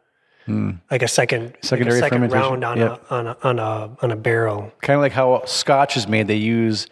[0.48, 0.80] Mm.
[0.90, 3.10] Like a second, like a Secondary second fermentation, round on, yep.
[3.10, 4.72] a, on, a, on, a, on a barrel.
[4.80, 6.26] kind of like how Scotch is made.
[6.26, 6.86] They use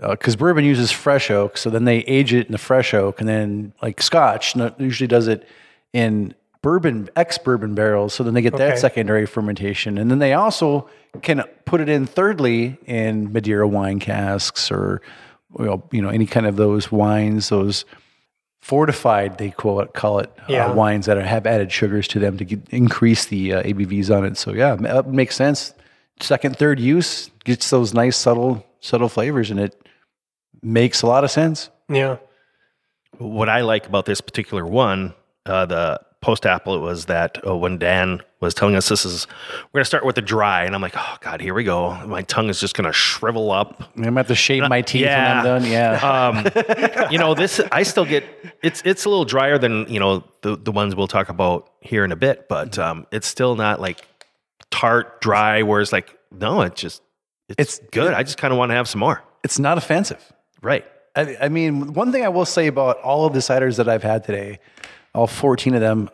[0.00, 3.20] uh, because bourbon uses fresh oak, so then they age it in the fresh oak,
[3.20, 5.48] and then like Scotch usually does it
[5.92, 8.12] in bourbon ex bourbon barrels.
[8.12, 8.68] So then they get Okay.
[8.68, 10.88] that secondary fermentation, and then they also
[11.22, 15.00] can put it in thirdly in Madeira wine casks or
[15.52, 17.84] well, you know any kind of those wines, those
[18.66, 20.66] fortified they call it call it Yeah.
[20.66, 24.10] uh, wines that are, have added sugars to them to get, increase the uh, ABVs
[24.16, 24.36] on it.
[24.36, 25.72] So yeah, that makes sense.
[26.20, 29.80] Second, third use gets those nice subtle subtle flavors, and it
[30.62, 31.70] makes a lot of sense.
[31.88, 32.16] Yeah.
[33.18, 35.14] what I like about this particular one,
[35.46, 39.26] uh, the post apple, it was that uh, when Dan was telling us this is,
[39.72, 40.64] we're going to start with the dry.
[40.64, 41.94] And I'm like, oh God, here we go.
[42.06, 43.90] My tongue is just going to shrivel up.
[43.96, 45.28] I'm gonna have to shave my teeth yeah.
[45.28, 45.70] when I'm done.
[45.70, 48.24] Yeah, Um, you know, this, I still get,
[48.62, 52.04] it's, it's a little drier than, you know, the, the ones we'll talk about here
[52.04, 54.04] in a bit, but um, it's still not like
[54.70, 57.02] tart, dry, whereas like, no, it just,
[57.48, 58.12] it's, It's- good.
[58.12, 59.22] I just kind of want to have some more.
[59.44, 60.32] it's not offensive.
[60.62, 60.84] Right.
[61.14, 64.02] I, I mean, one thing I will say about all of the ciders that I've
[64.02, 64.58] had today,
[65.16, 66.10] all 14 of them,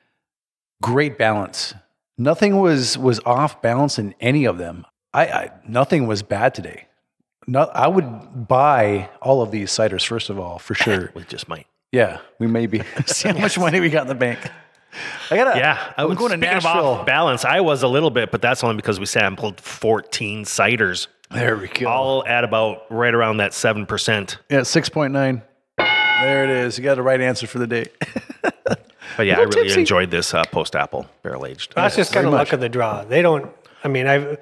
[0.82, 1.74] great balance.
[2.16, 4.86] Nothing was was off balance in any of them.
[5.12, 6.86] I, I nothing was bad today.
[7.46, 11.10] No, I would buy all of these ciders first of all, for sure.
[11.14, 11.66] We just might.
[11.90, 12.82] Yeah, we may be.
[13.06, 14.38] See how much money we got in the bank.
[15.30, 15.58] I gotta.
[15.58, 16.70] Yeah, I was going to Nashville.
[16.70, 17.44] off balance.
[17.44, 21.68] I was a little bit, but that's only because we sampled 14 ciders, there we
[21.68, 21.88] go.
[21.88, 24.38] all at about right around that seven percent.
[24.50, 25.42] Yeah, six point nine.
[25.78, 26.78] There it is.
[26.78, 27.86] You got the right answer for the day.
[29.16, 29.80] But yeah, I really tipsy.
[29.80, 31.74] enjoyed this uh, post apple barrel aged.
[31.74, 32.48] That's just kind of much.
[32.48, 33.04] luck of the draw.
[33.04, 33.50] They don't.
[33.84, 34.38] I mean, I've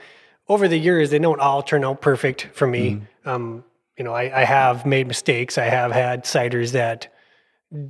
[0.49, 2.91] over the years they don't all turn out perfect for me.
[2.91, 3.29] Mm-hmm.
[3.29, 3.65] Um,
[3.97, 5.59] you know, I, I have made mistakes.
[5.59, 7.13] I have had ciders that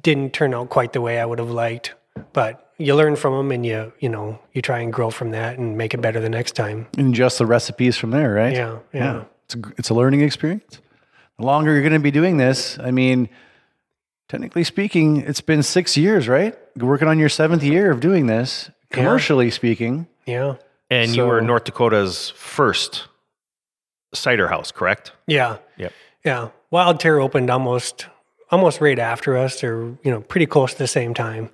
[0.02, 1.94] didn't turn out quite the way I would have liked,
[2.32, 5.58] but you learn from them and you you know you try and grow from that
[5.58, 6.86] and make it better the next time.
[6.98, 8.54] And adjust the recipes from there, right?
[8.54, 9.24] Yeah, yeah.
[9.44, 10.80] It's a, it's a learning experience.
[11.38, 13.28] The longer you're going to be doing this, I mean,
[14.30, 16.56] technically speaking, it's been six years, right?
[16.76, 20.06] You're working on your seventh year of doing this, commercially speaking.
[20.24, 20.54] Yeah,
[20.88, 23.08] And you were North Dakota's first
[24.14, 25.12] cider house, correct?
[25.26, 25.92] yeah, Yep.
[26.24, 26.48] yeah.
[26.70, 28.06] Wild Terra opened almost
[28.52, 31.50] almost right after us, or you know, pretty close to the same time.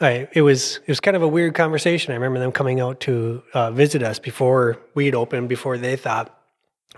[0.00, 2.12] I, it was it was kind of a weird conversation.
[2.12, 6.34] I remember them coming out to uh, visit us before we'd opened, before they thought,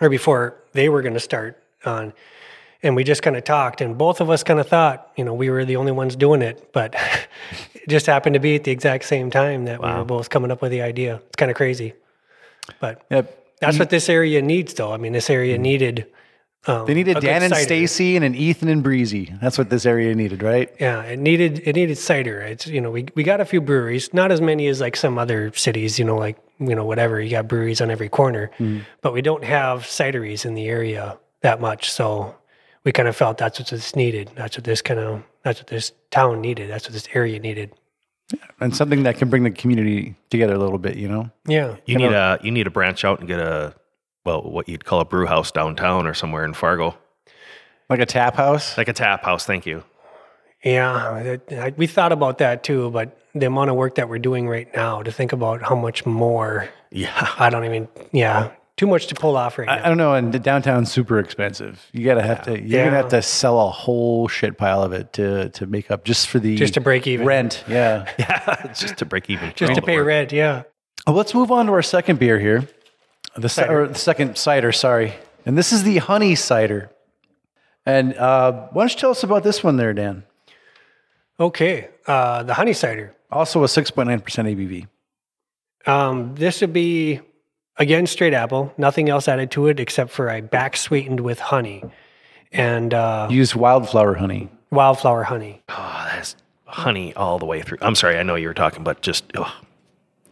[0.01, 2.12] or before they were going to start on,
[2.87, 5.35] and we just kind of talked, and both of us kind of thought, you know,
[5.35, 6.94] we were the only ones doing it, but
[7.75, 10.51] it just happened to be at the exact same time that we were both coming
[10.51, 11.16] up with the idea.
[11.27, 11.94] It's kind of crazy,
[12.81, 13.44] but Yep.
[13.61, 14.92] that's what this area needs, though.
[14.92, 16.07] I mean, this area needed.
[16.68, 17.55] Um, They needed Dan and.
[17.55, 19.33] Stacy and an Ethan and Breezy.
[19.40, 20.72] That's what this area needed, right?
[20.81, 22.40] Yeah, it needed it needed cider.
[22.40, 25.16] It's you know we we got a few breweries, not as many as like some
[25.16, 25.96] other cities.
[25.99, 28.51] You know, like you know whatever you got breweries on every corner,
[29.01, 31.88] but we don't have cideries in the area that much.
[31.92, 32.35] So
[32.87, 34.31] we kind of felt that's what this needed.
[34.37, 36.70] That's what this kind of that's what this town needed.
[36.70, 37.72] That's what this area needed.
[38.61, 41.31] And something that can bring the community together a little bit, you know?
[41.46, 43.75] Yeah, You need a you need to branch out and get a
[44.25, 46.96] well, what you'd call a brew house downtown or somewhere in Fargo,
[47.90, 48.77] Like a tap house.
[48.79, 49.44] like a tap house.
[49.44, 49.85] Thank you.
[50.64, 51.37] yeah.
[51.77, 55.03] We thought about that too, but the amount of work that we're doing right now
[55.03, 56.68] to think about how much more.
[56.90, 57.88] Yeah, I don't even.
[58.12, 59.85] Yeah, too much to pull off right I, now.
[59.85, 60.15] I don't know.
[60.15, 61.85] And the downtown's super expensive.
[61.93, 62.61] You gotta have to.
[62.61, 66.05] You're gonna have to sell a whole shit pile of it to to make up
[66.05, 67.27] just for the Just to break even.
[67.27, 67.65] rent.
[67.69, 68.11] Yeah.
[68.19, 69.53] yeah, just to break even.
[69.57, 70.33] Just to pay rent.
[70.33, 70.65] Yeah.
[71.07, 72.69] Well, let's move on to our second beer here.
[73.37, 73.83] The, Cider.
[73.83, 75.15] or the second cider, sorry.
[75.45, 76.91] And this is the honey cider.
[77.85, 80.25] And uh, why don't you tell us about this one there, Dan?
[81.39, 83.15] Okay, uh, the honey cider.
[83.31, 84.87] Also a 6.9% ABV.
[85.91, 87.21] Um, this would be
[87.79, 91.85] again straight apple, nothing else added to it except for I back sweetened with honey
[92.53, 94.49] and uh, Use wildflower honey.
[94.71, 95.62] wildflower honey.
[95.69, 97.79] Oh, that's honey all the way through.
[97.81, 99.51] I'm sorry, I know you were talking, but just ugh.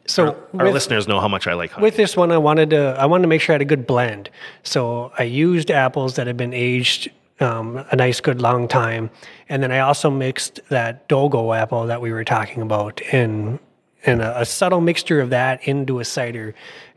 [0.06, 1.84] So our with, listeners know how much I like honey.
[1.84, 3.86] with this one, I wanted to I wanted to make sure I had a good
[3.86, 4.28] blend.
[4.62, 9.10] So I used apples that had been aged um, a nice good long time,
[9.48, 13.58] and then I also mixed that Dolgo apple that we were talking about in
[14.06, 16.54] and a, a subtle mixture of that into a cider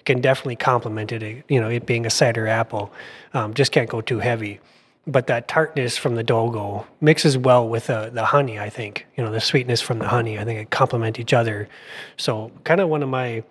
[0.08, 1.44] can definitely complement it.
[1.48, 2.92] You know, it being a cider apple,
[3.36, 4.60] um, just can't go too heavy.
[5.06, 8.60] But that tartness from the dolgo mixes well with the, the honey.
[8.60, 10.40] I think you know the sweetness from the honey.
[10.40, 11.70] I think it complement each other.
[12.18, 13.44] So kind of one of my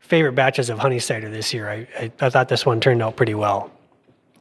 [0.00, 1.70] favorite batches of honey cider this year.
[1.70, 3.70] I, I, I thought this one turned out pretty well.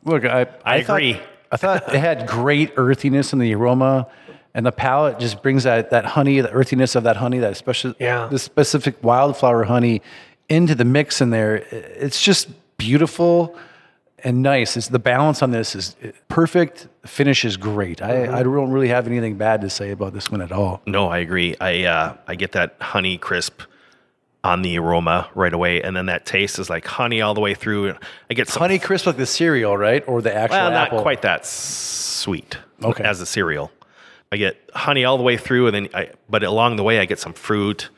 [0.04, 1.22] Look, I, I thought- agree.
[1.52, 4.08] I thought it had great earthiness in the aroma,
[4.54, 7.95] and the palate just brings that that honey, the earthiness of that honey, that special,
[8.00, 8.28] Yeah.
[8.28, 10.02] the specific wildflower honey,
[10.50, 11.56] into the mix in there.
[11.56, 13.56] It's just beautiful
[14.24, 14.76] and nice.
[14.76, 15.96] It's the balance on this is
[16.28, 16.88] perfect.
[17.02, 18.02] The finish is great.
[18.02, 20.82] I, I don't really have anything bad to say about this one at all.
[20.86, 21.56] No, I agree.
[21.62, 23.62] I uh, I get that honey crisp
[24.44, 27.54] on the aroma right away, and then that taste is like honey all the way
[27.54, 27.94] through.
[28.30, 31.02] I get some Honey crisp like the cereal, right, or the actual well, not apple.
[31.02, 32.58] quite that sweet.
[32.82, 33.04] Okay.
[33.04, 33.72] as the cereal,
[34.32, 37.06] I get honey all the way through, and then I but along the way I
[37.06, 37.90] get some fruit,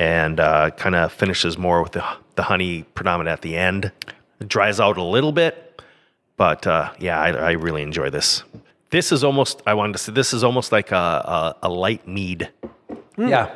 [0.00, 3.92] and uh, kind of finishes more with the the honey predominant at the end.
[4.40, 5.82] It dries out a little bit,
[6.38, 8.42] but uh, yeah, I, I really enjoy this.
[8.88, 12.08] This is almost I wanted to say this is almost like a a, a light
[12.08, 12.48] mead.
[13.18, 13.54] Yeah,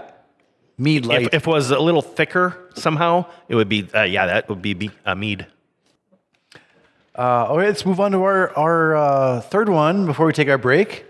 [0.77, 1.23] mead light.
[1.23, 4.61] If, if it was a little thicker somehow, it would be uh, yeah, that would
[4.61, 5.47] be be- a mead.
[7.17, 10.49] Uh, all right, let's move on to our our uh, third one before we take
[10.51, 11.07] our break.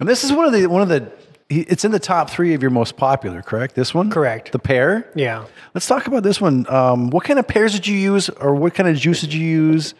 [0.00, 1.12] And this is one of the one of the.
[1.60, 3.74] It's in the top three of your most popular, correct?
[3.74, 4.52] This one, Correct.
[4.52, 5.10] The pear.
[5.14, 5.46] Yeah.
[5.74, 6.66] Let's talk about this one.
[6.68, 9.46] Um, what kind of pears did you use, or what kind of juice did you
[9.46, 9.94] use?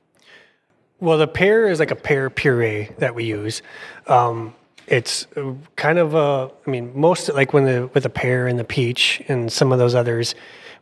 [1.01, 3.61] Well, the pear is like a pear puree that we use.
[4.07, 4.55] Um,
[4.87, 5.27] it's
[5.77, 9.23] kind of a, I mean, most like when the with the pear and the peach
[9.29, 10.35] and some of those others,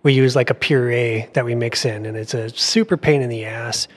[0.03, 3.29] we use like a puree that we mix in, and it's a super pain in
[3.29, 3.89] the ass,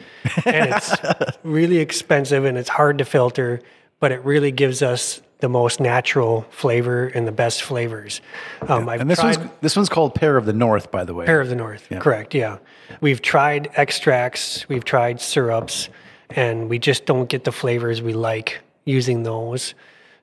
[0.46, 0.96] and it's
[1.44, 3.62] really expensive and it's hard to filter,
[4.00, 8.22] but it really gives us the most natural flavor and the best flavors.
[8.70, 11.14] Um, I've And this tried, one's this one's called Pear of the North, by the
[11.14, 11.26] way.
[11.26, 12.34] Pear of the North, correct?
[12.34, 12.60] Yeah,
[13.02, 15.90] we've tried extracts, we've tried syrups,
[16.30, 19.76] and we just don't get the flavors we like using those.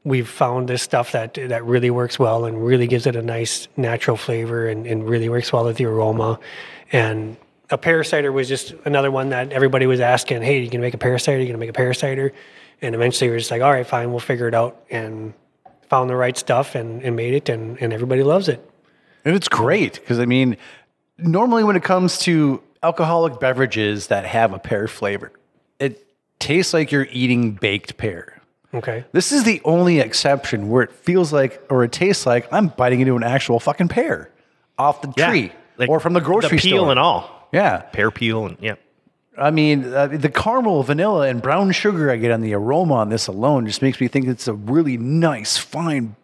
[0.05, 3.69] we've found this stuff that that really works well and really gives it a nice
[3.77, 6.39] natural flavor and, and really works well with the aroma.
[6.93, 7.37] And
[7.69, 10.95] a pear cider was just another one that everybody was asking, "Hey, you gonna make
[10.95, 11.41] a pear cider?
[11.41, 12.33] You gonna make a pear cider?"
[12.83, 15.35] And eventually, we are just like, "All right, fine, we'll figure it out." And
[15.89, 18.65] found the right stuff and, and made it, and, and everybody loves it.
[19.25, 20.57] And it's great because I mean,
[21.19, 25.33] normally when it comes to alcoholic beverages that have a pear flavor,
[25.79, 26.07] it
[26.39, 28.41] tastes like you're eating baked pear.
[28.73, 29.05] Okay.
[29.13, 33.01] This is the only exception where it feels like or it tastes like I'm biting
[33.01, 34.31] into an actual fucking pear
[34.79, 36.91] off the tree Like or from the grocery the peel store.
[36.91, 37.49] and all.
[37.53, 37.79] Yeah.
[37.79, 38.77] Pear peel and yeah.
[39.39, 43.11] I mean, uh, the caramel, vanilla, and brown sugar I get on the aroma on
[43.11, 46.17] this alone just makes me think it's a really nice, fine,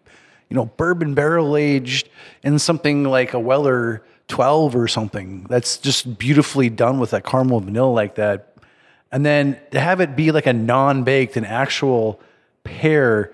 [0.48, 2.08] you know, bourbon barrel aged
[2.42, 5.46] in something like a Weller 12 or something.
[5.48, 8.56] That's just beautifully done with that caramel vanilla like that.
[9.12, 12.20] And then to have it be like a non baked, an actual
[12.64, 13.32] pear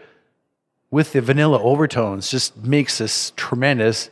[0.91, 4.11] with the vanilla overtones just makes this tremendous.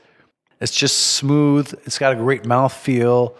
[0.61, 1.73] It's just smooth.
[1.85, 3.35] It's got a great mouthfeel.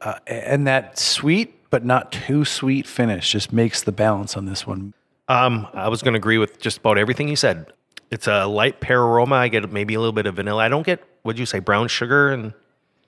[0.00, 4.64] Uh, and that sweet, but not too sweet finish just makes the balance on this
[4.64, 4.94] one.
[5.26, 7.66] Um, I was going to agree with just about everything you said.
[8.12, 9.34] It's a light pear aroma.
[9.34, 10.62] I get maybe a little bit of vanilla.
[10.62, 12.32] I don't get, what'd you say, brown sugar?
[12.32, 12.52] And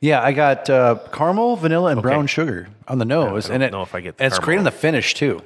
[0.01, 3.45] Yeah, I got uh, caramel, vanilla, and brown sugar on the nose.
[3.47, 5.43] don't and it, know if I get it's great on the finish too.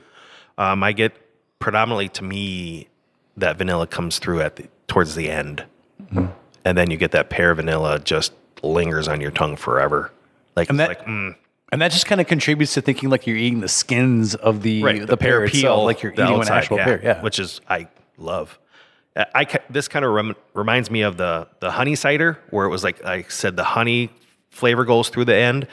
[0.57, 1.13] um, I get
[1.59, 2.89] predominantly to me
[3.37, 5.67] that vanilla comes through at the, towards the end.
[6.05, 6.25] Mm-hmm.
[6.65, 10.11] And then you get that pear vanilla just lingers on your tongue forever.
[10.57, 11.35] Like, And it's that- like mm,
[11.73, 14.83] And that just kind of contributes to thinking like you're eating the skins of the,
[15.05, 17.01] the, pear, itself, like you're the eating an actual pear.
[17.03, 17.23] Yeah.
[17.23, 18.59] which is I love.
[19.17, 22.71] I, I this kind of rem, reminds me of the the honey cider where it
[22.71, 24.11] was like I said the honey
[24.51, 25.69] flavor goes through the end,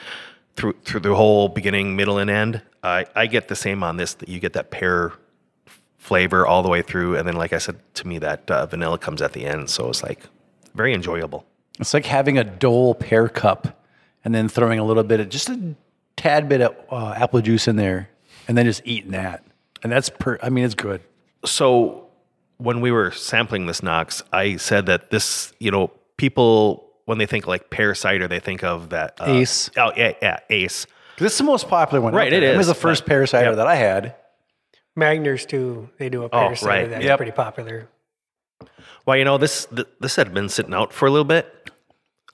[0.56, 2.62] through through the whole beginning, middle, and end.
[2.82, 4.14] I I get the same on this.
[4.14, 5.12] That you get that pear
[5.98, 8.98] flavor all the way through, and then like I said to me, that uh, vanilla
[8.98, 9.68] comes at the end.
[9.68, 10.20] So it's like
[10.74, 11.44] very enjoyable.
[11.80, 13.84] It's like having a Dole pear cup
[14.24, 15.74] and then throwing a little bit of just a
[16.18, 18.10] tad bit of uh, apple juice in there
[18.46, 19.44] and then just eating that.
[19.82, 21.00] And that's per, I mean, it's good.
[21.44, 22.08] So
[22.58, 27.26] when we were sampling this Knox, I said that this, you know, people when they
[27.26, 29.70] think like pear cider, they think of that uh, Ace.
[29.78, 30.84] Oh yeah, yeah, Ace.
[31.16, 32.12] 'Cause This is the most popular one.
[32.14, 32.52] Right, it there.
[32.54, 33.56] It was the first but- pear cider yep.
[33.56, 34.14] that I had.
[34.98, 35.88] Magners too.
[35.98, 36.90] They do a pear Oh, cider right.
[36.90, 37.16] that's Yep.
[37.18, 37.88] pretty popular.
[39.06, 41.70] Well, you know this th- this had been sitting out for a little bit,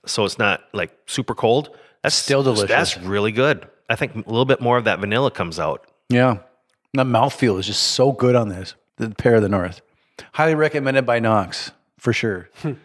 [0.06, 1.76] so it's not like super cold.
[2.02, 2.68] That's Still delicious.
[2.68, 3.66] That's really good.
[3.88, 5.86] I think a little bit more of that vanilla comes out.
[6.08, 6.38] Yeah.
[6.92, 8.74] The mouthfeel is just so good on this.
[8.96, 9.80] The pair of the north.
[10.32, 12.48] Highly recommended by Knox, for sure.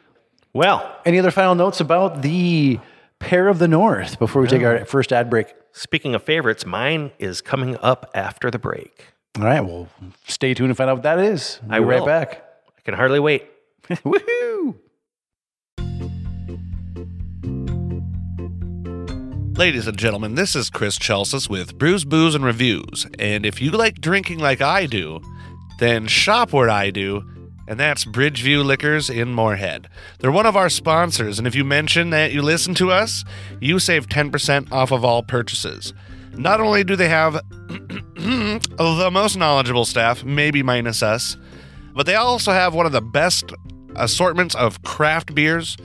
[0.52, 2.80] Well, Any other final notes about the
[3.20, 5.54] pair of the north before we take our first ad break?
[5.74, 9.06] speaking of favorites, mine is coming up after the break.
[9.38, 9.88] All right, well,
[10.28, 11.60] stay tuned and find out what that is.
[11.62, 12.44] We'll I be right back.
[12.78, 13.46] I can hardly wait.
[13.90, 14.76] Woohoo!
[19.60, 23.06] Ladies and gentlemen, this is Chris Chelsis with Brews, Booze, and Reviews.
[23.20, 25.20] And if you like drinking like I do,
[25.80, 27.26] then shop where I do,
[27.68, 29.90] and that's Bridgeview Liquors in Moorhead.
[30.20, 33.26] They're one of our sponsors, and if you mention that you listen to us,
[33.60, 35.94] you save 10% off of all purchases.
[36.32, 37.34] Not only do they have
[37.68, 41.36] the most knowledgeable staff, maybe minus us,
[41.94, 43.52] but they also have one of the best
[43.98, 45.76] assortments of craft beers.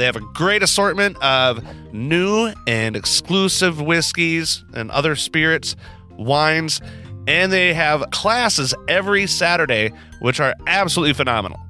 [0.00, 5.76] They have a great assortment of new and exclusive whiskeys and other spirits,
[6.16, 6.80] wines,
[7.26, 11.60] and they have classes every Saturday, which are absolutely phenomenal.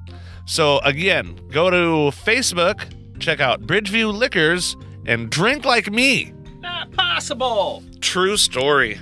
[0.45, 2.81] So, again, go to Facebook,
[3.19, 6.31] check out Bridgeview Liquors, and drink like me.
[6.61, 7.83] Not possible.
[7.99, 8.97] True story.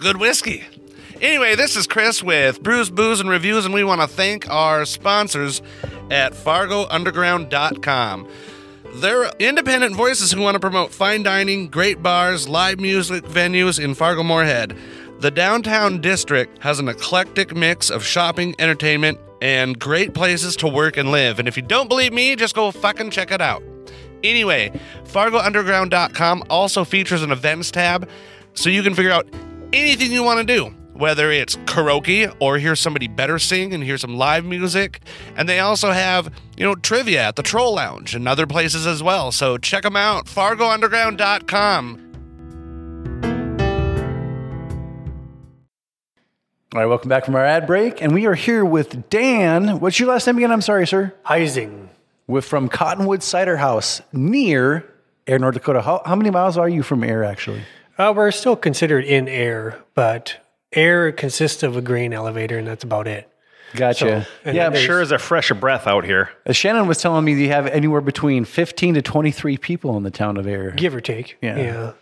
[0.00, 0.64] Good whiskey.
[1.20, 4.84] Anyway, this is Chris with Brews, Booze, and Reviews, and we want to thank our
[4.84, 5.60] sponsors
[6.10, 8.28] at FargoUnderground.com.
[8.94, 13.94] They're independent voices who want to promote fine dining, great bars, live music venues in
[13.94, 14.76] Fargo Moorhead.
[15.18, 20.96] The downtown district has an eclectic mix of shopping, entertainment, and great places to work
[20.96, 21.40] and live.
[21.40, 23.62] And if you don't believe me, just go fucking check it out.
[24.22, 24.70] Anyway,
[25.04, 28.08] FargoUnderground.com also features an events tab
[28.54, 29.26] so you can figure out
[29.72, 33.98] anything you want to do, whether it's karaoke or hear somebody better sing and hear
[33.98, 35.00] some live music.
[35.36, 39.02] And they also have, you know, trivia at the Troll Lounge and other places as
[39.02, 39.32] well.
[39.32, 42.04] So check them out, FargoUnderground.com.
[46.74, 48.02] All right, welcome back from our ad break.
[48.02, 49.80] And we are here with Dan.
[49.80, 50.52] What's your last name again?
[50.52, 51.14] I'm sorry, sir.
[51.24, 51.88] Heising.
[52.26, 54.84] With from Cottonwood Cider House near
[55.26, 55.80] Ayr, North Dakota.
[55.80, 57.62] How, how many miles are you from Ayr, actually?
[57.98, 60.36] Uh, we're still considered in Ayr, but
[60.72, 63.28] Ayr consists of a grain elevator, and that's about it.
[63.74, 64.26] Gotcha.
[64.44, 66.30] and yeah, I'm Sure is a fresh of breath out here.
[66.46, 70.10] Uh, Shannon was telling me you have anywhere between 15 to 23 people in the
[70.10, 70.70] town of Ayr.
[70.70, 71.36] Give or take.
[71.42, 71.58] Yeah.
[71.58, 71.92] yeah.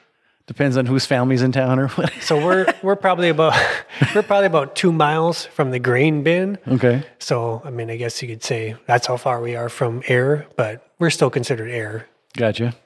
[0.47, 2.13] Depends on whose family's in town or what.
[2.21, 3.55] So we're we're probably about
[4.15, 6.59] we're probably about two miles from the grain bin.
[6.69, 7.05] okay.
[7.19, 10.47] So I mean, I guess you could say that's how far we are from Ayr,
[10.57, 12.07] but we're still considered Ayr.
[12.37, 12.77] Gotcha.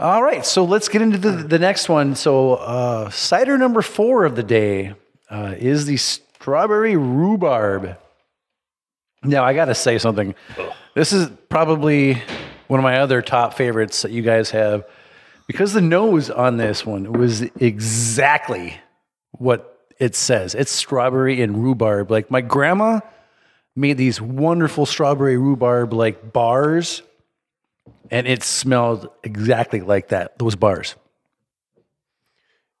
[0.00, 2.14] All right, so let's get into the, the next one.
[2.14, 4.94] So, uh, cider number four of the day
[5.28, 7.98] uh, is the strawberry rhubarb.
[9.22, 10.34] Now, I got to say something.
[10.94, 12.14] This is probably
[12.66, 14.86] one of my other top favorites that you guys have
[15.46, 18.80] because the nose on this one was exactly
[19.32, 20.54] what it says.
[20.54, 22.10] It's strawberry and rhubarb.
[22.10, 23.00] Like my grandma
[23.76, 27.02] made these wonderful strawberry rhubarb like bars
[28.10, 30.96] and it smelled exactly like that those bars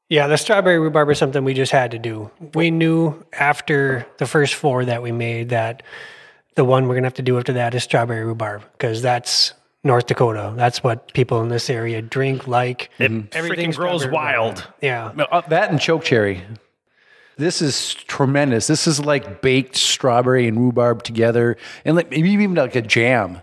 [0.08, 2.30] Yeah, the strawberry rhubarb is something we just had to do.
[2.54, 5.84] We knew after the first four that we made that
[6.56, 9.54] the one we're gonna have to do after that is strawberry rhubarb because that's
[9.84, 10.52] North Dakota.
[10.56, 12.90] That's what people in this area drink, like.
[12.98, 14.56] It Everything's freaking grows strawberry rhubarb.
[14.56, 14.66] wild.
[14.82, 15.12] Yeah.
[15.30, 16.42] Uh, that and choke cherry
[17.40, 22.54] this is tremendous this is like baked strawberry and rhubarb together and like maybe even
[22.54, 23.40] like a jam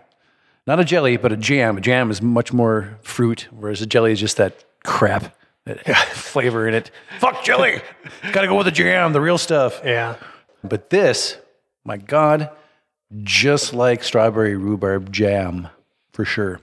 [0.68, 4.12] not a jelly but a jam a jam is much more fruit whereas a jelly
[4.12, 7.82] is just that crap that flavor in it fuck jelly
[8.32, 10.16] gotta go with the jam the real stuff Yeah.
[10.64, 11.38] But this,
[11.84, 12.50] my God,
[13.24, 15.70] just like strawberry rhubarb jam
[16.14, 16.60] for sure.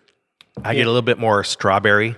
[0.62, 2.14] I get a little bit more strawberry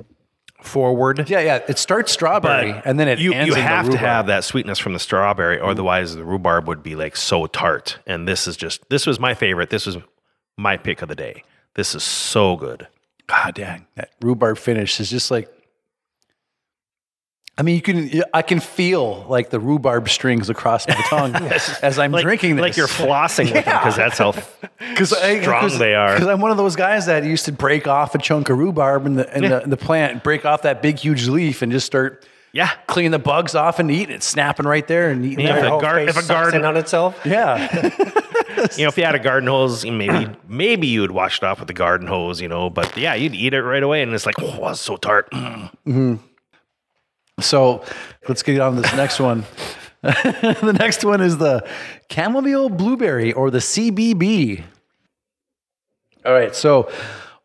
[0.62, 1.28] forward.
[1.28, 1.60] Yeah, yeah.
[1.68, 4.26] It starts strawberry But and then it you, ends you in the have to have
[4.26, 5.68] that sweetness from the strawberry, mm.
[5.68, 7.98] otherwise the rhubarb would be like so tart.
[8.06, 9.70] And this is just this was my favorite.
[9.70, 9.96] This was
[10.56, 11.44] my pick of the day.
[11.74, 12.86] This is so good.
[13.26, 15.48] God dang, that rhubarb finish is just like.
[17.56, 18.22] I mean, you can.
[18.34, 22.62] I can feel like the rhubarb strings across my tongue as I'm Like, drinking this.
[22.62, 24.32] like you're flossing with them because that's how
[24.78, 26.14] because strong they are.
[26.14, 29.06] Because I'm one of those guys that used to break off a chunk of rhubarb
[29.06, 31.86] in the in, the, in the plant, break off that big huge leaf, and just
[31.86, 32.70] start yeah.
[32.86, 34.08] clean the bugs off and eat.
[34.08, 35.44] it, snapping right there and eating.
[35.44, 35.58] Yeah, it.
[35.58, 37.20] if Your a gar- if a garden- on itself.
[37.26, 37.90] Yeah.
[38.78, 41.58] You know, if you had a garden hose, maybe maybe you would wash it off
[41.58, 42.70] with the garden hose, you know.
[42.70, 45.30] But yeah, you'd eat it right away, and it's like, oh, it's so tart.
[45.32, 46.18] Mm.
[47.40, 47.84] So
[48.28, 49.44] let's get on to this next one.
[50.02, 51.66] the next one is the
[52.10, 54.62] chamomile blueberry or the CBB.
[56.24, 56.54] All right.
[56.54, 56.90] So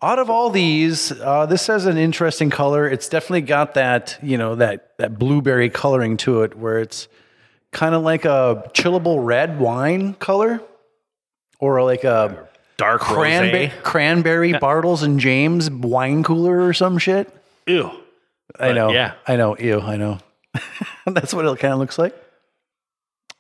[0.02, 2.88] out of all these, uh, this has an interesting color.
[2.88, 7.08] It's definitely got that, you know, that, that blueberry coloring to it where it's
[7.72, 10.62] kind of like a chillable red wine color
[11.60, 12.48] or like a
[12.78, 17.30] Dark cranberry, cranberry Bartles and James wine cooler or some shit.
[17.68, 17.92] Ew.
[18.58, 18.92] I know.
[18.92, 19.16] yeah.
[19.28, 19.58] I know.
[19.58, 19.82] Ew.
[19.82, 20.20] I know.
[21.06, 22.16] That's what it kind of looks like.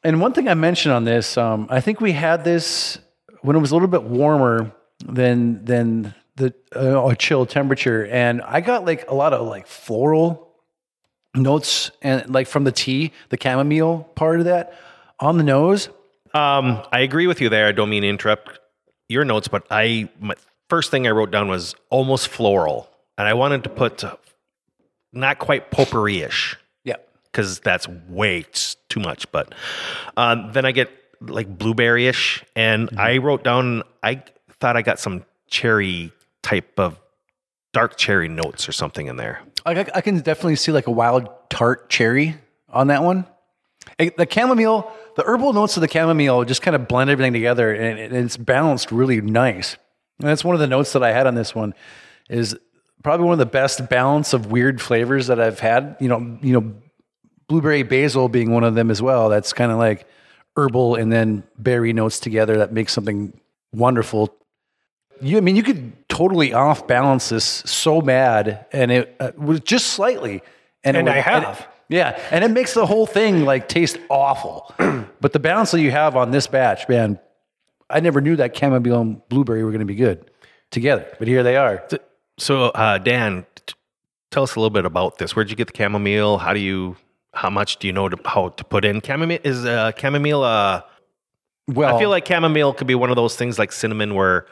[0.04, 3.00] And one thing I mentioned on this, um, I think we had this
[3.42, 4.72] when it was a little bit warmer
[5.06, 9.68] than than the uh, a chill temperature, and I got like a lot of like
[9.68, 10.48] floral
[11.36, 14.74] notes and like from the tea, the chamomile part of that
[15.20, 15.90] on the nose.
[16.34, 17.68] Um, I agree with you there.
[17.68, 18.60] I don't mean to interrupt
[19.08, 20.36] your notes, but I my
[20.70, 24.04] first thing I wrote down was almost floral, and I wanted to put
[25.12, 26.98] not quite potpourri-ish Yeah.
[27.32, 28.46] because that's way
[28.90, 29.32] too much.
[29.32, 29.54] But
[30.18, 30.90] um, then I get
[31.22, 34.24] like blueberry-ish, and I wrote down I
[34.60, 36.12] thought I got some cherry
[36.42, 37.00] type of
[37.74, 39.42] dark cherry notes or something in there.
[39.66, 42.36] I, I can definitely see like a wild tart cherry
[42.70, 43.26] on that one.
[43.98, 48.16] The chamomile, the herbal notes of the chamomile just kind of blend everything together and
[48.16, 49.78] it's balanced really nice.
[50.20, 51.74] And that's one of the notes that I had on this one
[52.30, 52.58] is
[53.04, 55.96] probably one of the best balance of weird flavors that I've had.
[56.00, 56.74] You know, you know,
[57.48, 59.30] blueberry basil being one of them as well.
[59.30, 60.08] That's kind of like
[60.56, 63.40] herbal and then berry notes together that makes something
[63.74, 64.36] wonderful.
[65.22, 69.60] You, I mean, you could totally off balance this so bad, and it uh, was
[69.62, 70.42] just slightly,
[70.84, 71.68] and, it And would- I and- have.
[71.90, 74.74] yeah, and it makes the whole thing like taste awful.
[75.22, 77.20] but the balance that you have on this batch, man,
[77.90, 80.30] I never knew that chamomile and blueberry were going to be good
[80.72, 81.84] together, but here they are.
[82.38, 83.74] So, uh, Dan, t-
[84.32, 85.36] tell us a little bit about this.
[85.36, 86.38] Where'd you get the chamomile?
[86.38, 86.96] How do you?
[87.34, 89.40] How much do you know to, how to put in chamomile?
[89.44, 90.44] Is uh, chamomile?
[90.44, 90.82] Uh,
[91.68, 94.46] Well, I feel like chamomile could be one of those things like cinnamon, where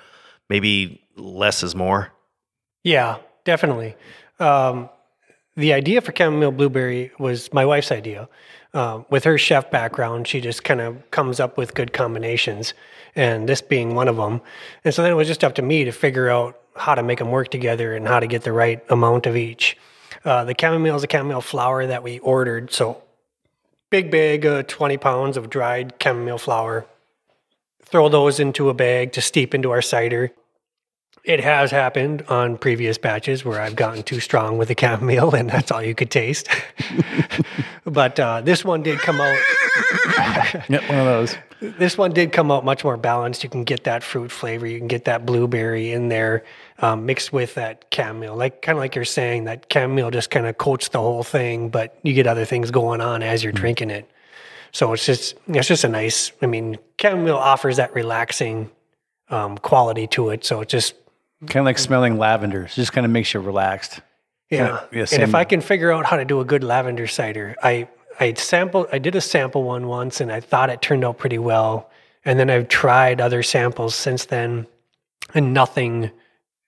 [0.50, 2.12] maybe less is more.
[2.84, 3.96] Yeah, definitely.
[4.40, 4.90] Um,
[5.56, 8.30] the idea for chamomile blueberry was my wife's idea.
[8.74, 12.74] Um, with her chef background, she just kind of comes up with good combinations,
[13.16, 14.42] and this being one of them.
[14.86, 17.20] And so then it was just up to me to figure out how to make
[17.20, 19.78] them work together and how to get the right amount of each.
[20.24, 22.72] Uh, the chamomile is a chamomile flower that we ordered.
[22.72, 23.02] So
[23.90, 26.86] big bag, uh, 20 pounds of dried chamomile flower.
[27.90, 30.32] Throw those into a bag to steep into our cider.
[31.24, 35.50] It has happened on previous batches where I've gotten too strong with the chamomile and
[35.50, 36.50] that's all you could taste.
[37.86, 39.38] but uh, this one did come out.
[40.70, 41.36] Yep, one of those.
[41.60, 43.44] This one did come out much more balanced.
[43.44, 44.66] You can get that fruit flavor.
[44.66, 46.44] You can get that blueberry in there,
[46.80, 48.36] um, mixed with that chamomile.
[48.36, 51.70] Like kind of like you're saying, that chamomile just kind of coats the whole thing,
[51.70, 54.10] but you get other things going on as you're drinking it.
[54.72, 56.32] So it's just it's just a nice.
[56.42, 58.70] I mean, chamomile offers that relaxing
[59.30, 60.46] um, quality to it.
[60.46, 60.96] So it just
[61.42, 62.64] Kind of like smelling lavender.
[62.64, 64.02] It just kind of makes you relaxed.
[64.50, 64.86] Yeah.
[64.92, 67.88] yeah, and if I can figure out how to do a good lavender cider, I
[68.20, 71.38] I sampled I did a sample one once and I thought it turned out pretty
[71.38, 71.92] well.
[72.26, 74.66] And then I've tried other samples since then
[75.34, 76.12] and nothing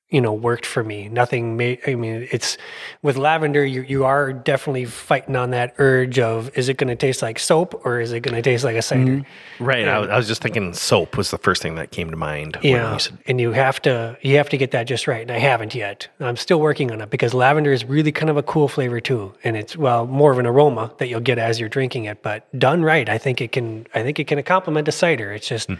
[0.09, 2.57] you know worked for me nothing made i mean it's
[3.01, 6.95] with lavender you, you are definitely fighting on that urge of is it going to
[6.95, 9.19] taste like soap or is it going to taste like a cider mm-hmm.
[9.59, 9.87] Right.
[9.87, 12.55] I, was- I was just thinking soap was the first thing that came to mind.
[12.57, 15.21] when Yeah, you said- and you have to you have to get that just right,
[15.21, 16.07] and I haven't yet.
[16.19, 19.33] I'm still working on it because lavender is really kind of a cool flavor too,
[19.43, 22.23] and it's well more of an aroma that you'll get as you're drinking it.
[22.23, 23.85] But done right, I think it can.
[23.93, 25.33] I think it can complement a cider.
[25.33, 25.75] It's just hmm.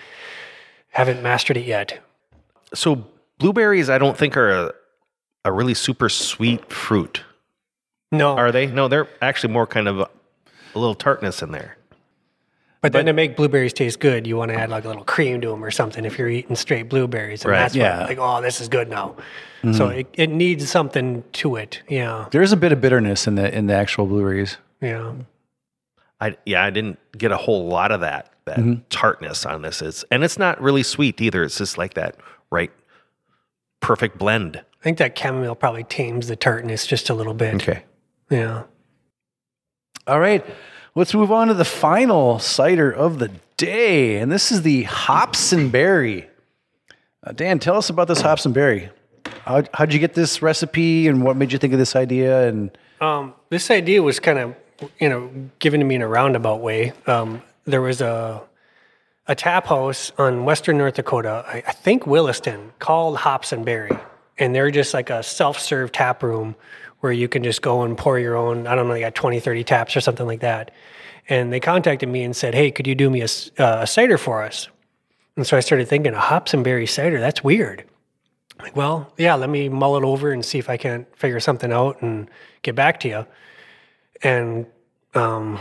[0.90, 2.00] haven't mastered it yet.
[2.74, 3.06] so
[3.40, 4.74] blueberries, I don't think are a,
[5.46, 7.24] a really super sweet fruit.
[8.12, 8.68] No, Are they?
[8.68, 10.10] No, they're actually more kind of a,
[10.76, 11.78] a little tartness in there.
[12.82, 15.42] but then to make blueberries taste good, you want to add like a little cream
[15.42, 16.06] to them or something.
[16.06, 18.00] If you're eating straight blueberries, and Right, that's yeah.
[18.00, 19.16] what, like oh, this is good now.
[19.62, 19.74] Mm-hmm.
[19.74, 21.84] So it, it needs something to it.
[21.88, 24.58] Yeah, There's a bit of bitterness in the in the actual blueberries.
[24.82, 25.14] yeah.
[26.22, 28.82] I yeah, I didn't get a whole lot of that that mm-hmm.
[28.90, 29.82] tartness on this.
[29.82, 31.44] It's and it's not really sweet either.
[31.44, 32.16] It's just like that
[32.52, 32.72] right
[33.82, 34.58] perfect blend.
[34.58, 37.56] I think that chamomile probably tames the tartness just a little bit.
[37.56, 37.84] Okay.
[38.30, 38.64] Yeah.
[40.08, 40.46] All right,
[40.96, 45.54] let's move on to the final cider of the day, and this is the hops
[45.54, 46.28] and berry.
[47.24, 48.90] Uh, Dan, tell us about this hops and berry.
[49.44, 52.48] How, how'd you get this recipe, and what made you think of this idea?
[52.48, 52.72] And
[53.02, 54.56] Um, this idea was kind of,
[55.00, 56.94] you know, given to me in a roundabout way.
[57.06, 58.42] Um, there was a
[59.30, 63.96] a tap house on Western North Dakota, I, I think Williston, called Hops and Berry,
[64.40, 66.56] and they're just like a self-serve tap room
[67.02, 68.66] where you can just go and pour your own.
[68.66, 70.72] I don't know, you got 20, 30 taps or something like that.
[71.30, 73.28] And they contacted me and said, "Hey, could you do me a,
[73.60, 74.68] uh, a cider for us?"
[75.36, 77.86] And so I started thinking, a hops and berry cider, that's weird.
[78.58, 81.72] Like, well, yeah, let me mull it over and see if I can't figure something
[81.72, 82.30] out and
[82.64, 83.26] get back to you.
[84.24, 84.66] And
[85.14, 85.60] um,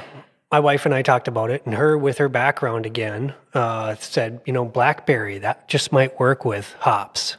[0.50, 4.40] my wife and I talked about it, and her, with her background again, uh, said,
[4.46, 7.36] you know, blackberry, that just might work with hops.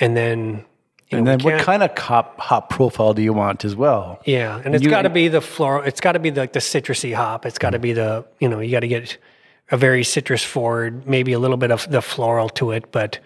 [0.00, 0.64] And then,
[1.08, 4.20] you and know, then what kind of hop hop profile do you want as well?
[4.24, 5.84] yeah, and it's got to be the floral.
[5.84, 7.46] It's got to be the, the citrusy hop.
[7.46, 9.16] It's got to be the you know you got to get
[9.70, 13.18] a very citrus forward, maybe a little bit of the floral to it, but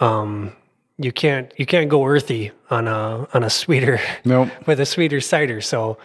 [0.00, 0.52] um,
[0.98, 4.50] you can't you can't go earthy on a on a sweeter Nope.
[4.66, 5.60] with a sweeter cider.
[5.60, 5.98] So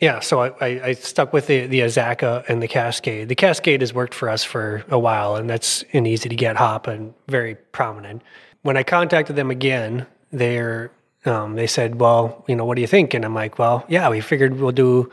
[0.00, 3.28] yeah, so I, I, stuck with the the Azacca and the Cascade.
[3.28, 6.56] The Cascade has worked for us for a while, and that's an easy to get
[6.56, 8.22] hop and very prominent.
[8.62, 10.90] When I contacted them again, they're
[11.24, 14.08] um, they said, "Well, you know, what do you think?" And I'm like, "Well, yeah,
[14.10, 15.10] we figured we'll do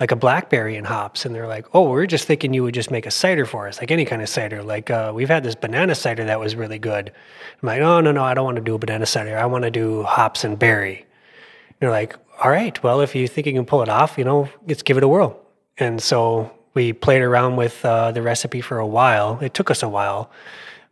[0.00, 2.90] like a blackberry and hops." And they're like, "Oh, we're just thinking you would just
[2.90, 4.62] make a cider for us, like any kind of cider.
[4.62, 7.12] Like uh, we've had this banana cider that was really good."
[7.62, 9.36] I'm like, "No, no, no, I don't want to do a banana cider.
[9.36, 11.04] I want to do hops and berry."
[11.82, 14.48] they're like, all right, well, if you think you can pull it off, you know,
[14.66, 15.38] let's give it a whirl.
[15.78, 19.38] And so we played around with uh, the recipe for a while.
[19.40, 20.28] It took us a while,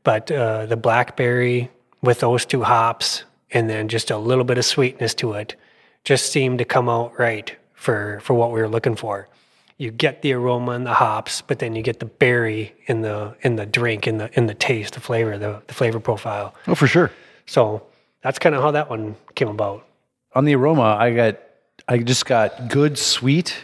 [0.05, 1.70] but uh, the blackberry
[2.03, 5.57] with those two hops and then just a little bit of sweetness to it
[6.05, 9.28] just seemed to come out right for, for what we were looking for.
[9.76, 13.34] You get the aroma and the hops, but then you get the berry in the
[13.40, 16.55] in the drink, in the in the taste, the flavor, the, the flavor profile.
[16.68, 17.11] Oh, for sure.
[17.46, 17.82] So
[18.22, 19.86] that's kind of how that one came about.
[20.33, 21.41] On the aroma, I got
[21.89, 23.57] I just got good sweet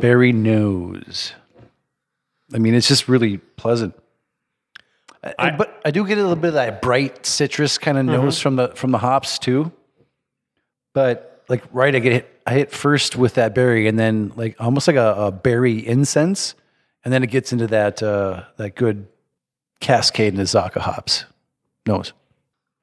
[0.00, 1.32] berry nose.
[2.54, 3.94] I mean, it's just really pleasant.
[5.38, 8.40] I, but I do get a little bit of that bright citrus kind of nose
[8.40, 9.70] from the from the hops too.
[10.94, 14.56] But like right, I get hit, I hit first with that berry, and then like
[14.58, 16.54] almost like a, a berry incense,
[17.04, 19.06] and then it gets into that uh, that good
[19.80, 21.24] cascade and Azacca hops
[21.86, 22.12] nose.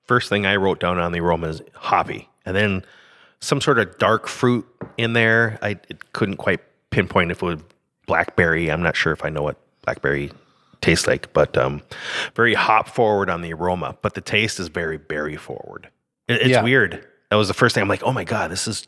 [0.04, 2.84] First thing I wrote down on the aroma is hoppy, and then
[3.42, 4.66] some sort of dark fruit
[4.98, 5.58] in there.
[5.62, 6.60] I it couldn't quite
[6.92, 7.60] pinpoint if it was
[8.06, 8.70] blackberry.
[8.72, 10.32] I'm not sure if I know what blackberry
[10.82, 11.82] tastes like, but um,
[12.36, 15.90] very hop forward on the aroma, but the taste is very berry forward.
[16.28, 16.64] It- it's Yeah.
[16.64, 17.06] weird.
[17.30, 17.82] That was the first thing.
[17.84, 18.88] I'm like, oh my god, this is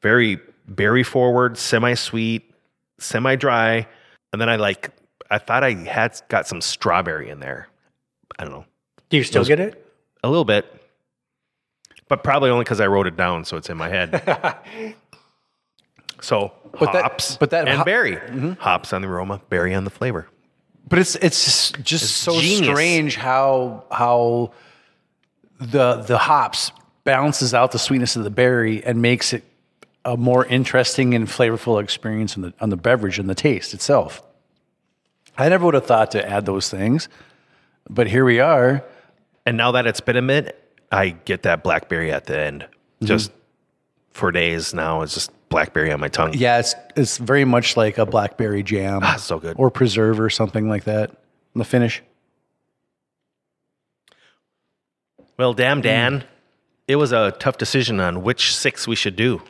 [0.00, 2.50] very berry forward, semi sweet,
[2.98, 3.86] semi dry,
[4.32, 4.90] and then I like.
[5.30, 7.68] I thought I had got some strawberry in there.
[8.38, 8.64] I don't know,
[9.10, 9.80] Do you still Those- get it?
[10.22, 10.66] a little bit,
[12.14, 14.10] but probably only because I wrote it down, so it's in my head.
[16.20, 18.52] so But that- hops, but that and hop- berry, mm-hmm.
[18.52, 20.28] hops on the aroma, berry on the flavor.
[20.88, 22.58] But it's it's just so genius.
[22.68, 24.52] strange how how
[25.58, 26.72] the the hops
[27.04, 29.42] balances out the sweetness of the berry and makes it
[30.04, 34.22] a more interesting and flavorful experience on the on the beverage and the taste itself.
[35.38, 37.08] I never would have thought to add those things,
[37.88, 38.84] but here we are.
[39.46, 40.63] And now that it's been a minute,
[40.94, 42.62] I get that blackberry at the end.
[42.62, 43.06] Mm-hmm.
[43.06, 43.32] Just
[44.12, 46.34] for days now, it's just blackberry on my tongue.
[46.34, 49.56] Yeah, it's it's very much like a blackberry jam, Ah, so good.
[49.58, 51.10] or preserve or something like that.
[51.54, 52.02] The finish.
[55.36, 55.82] Well, damn, Hmm.
[55.82, 56.24] Dan,
[56.86, 59.42] it was a tough decision on which six we should do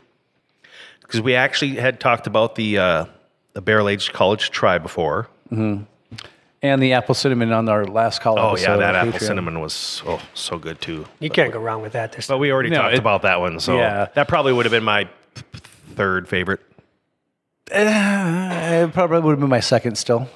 [1.03, 3.05] because we actually had talked about the uh,
[3.53, 5.29] the barrel aged college try before.
[6.65, 8.39] And the apple cinnamon on our last call.
[8.39, 9.21] Oh yeah, that apple Patreon.
[9.27, 11.05] cinnamon was oh so good too.
[11.21, 12.12] You can't go wrong with that.
[12.12, 14.09] This But we already No, talked it- about that one, so Yeah.
[14.15, 15.07] that probably would have been my
[15.95, 16.61] third favorite.
[17.71, 20.29] Uh, it probably would have been my second still.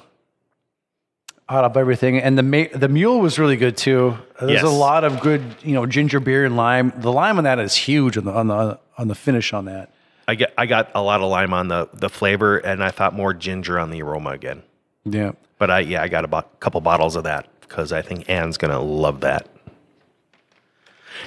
[1.49, 4.15] Out of everything, and the ma- the mule was really good too.
[4.39, 4.63] There's Yes.
[4.63, 6.93] a lot of good, you know, ginger beer and lime.
[6.95, 9.89] The lime on that is huge on the on the on the finish on that.
[10.27, 13.15] I get I got a lot of lime on the the flavor, and I thought
[13.15, 14.61] more ginger on the aroma again.
[15.05, 18.29] Yeah, But I yeah, I got a bo- couple bottles of that because I think
[18.29, 19.47] Anne's gonna love that.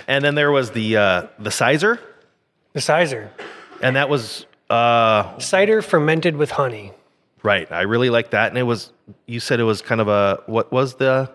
[0.06, 1.98] And then there was the uh, the cyser,
[2.72, 3.28] the cyser,
[3.82, 6.92] and that was uh, cider fermented with honey.
[7.42, 7.70] right.
[7.70, 8.92] I really like that, and it was
[9.26, 11.30] you said it was kind of a what was the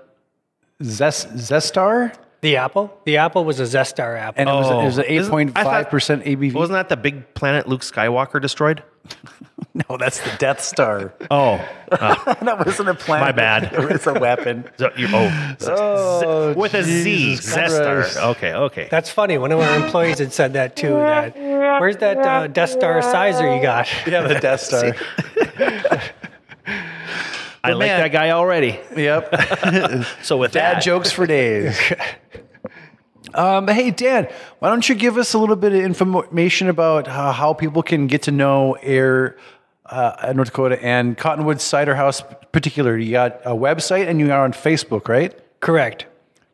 [0.84, 4.40] Zest Zestar, The apple, the apple was a Zestar apple.
[4.42, 4.80] and it was Oh.
[4.82, 6.54] it was an eight Isn't- point I five thought- percent ABV.
[6.54, 8.84] wasn't that the big planet Luke Skywalker destroyed?
[9.74, 11.14] no, that's the Death Star.
[11.32, 11.60] Oh,
[11.90, 13.26] that wasn't a planet.
[13.28, 13.72] My bad.
[13.74, 14.66] it was a weapon.
[14.78, 17.04] so you, oh, Oh, with a Z,
[17.38, 18.32] Jesus Zestar.
[18.32, 18.88] Okay, okay.
[18.92, 19.38] That's funny.
[19.38, 20.90] One of our employees had said that too.
[20.90, 21.38] That
[21.80, 23.88] where's that uh, Death Star cyser you got?
[24.06, 24.94] Yeah, the Death Star.
[27.70, 28.80] I like that guy already.
[28.96, 29.34] yep.
[30.24, 31.80] So with Dad that, jokes for days.
[33.34, 34.28] um, hey, Dan,
[34.60, 38.08] why don't you give us a little bit of information about uh, how people can
[38.08, 39.38] get to know Ayr
[39.86, 43.06] uh, North Dakota and Cottonwood Cider House, particularly?
[43.06, 45.38] You got a website and you are on Facebook, right?
[45.60, 46.06] Correct.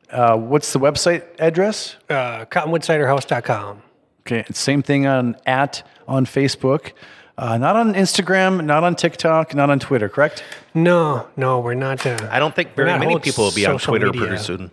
[0.10, 1.96] Uh, what's the website address?
[2.10, 3.82] Uh, CottonwoodCiderHouse.com.
[4.22, 6.94] Okay, same thing on at on Facebook.
[7.38, 10.44] Uh, not on Instagram, not on TikTok, not on Twitter, correct?
[10.76, 12.06] No, no, we're not.
[12.06, 14.22] Uh, I don't think very many people will be on Twitter media.
[14.28, 14.72] pretty soon.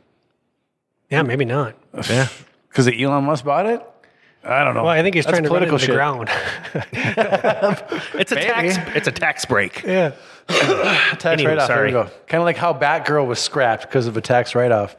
[1.10, 1.74] yeah, maybe not.
[2.08, 2.28] Yeah.
[2.68, 3.84] Because Elon Musk bought it?
[4.44, 4.84] I don't know.
[4.84, 7.02] Well, I think he's That's trying to run it into political the shit.
[7.02, 8.14] ground.
[8.20, 8.76] It's a tax.
[8.96, 9.82] It's a tax break.
[9.82, 10.12] yeah.
[10.48, 11.66] tax Anyway, write-off.
[11.68, 11.88] There sorry.
[11.88, 12.04] we go.
[12.28, 14.94] Kind of like how Batgirl was scrapped because of a tax write-off.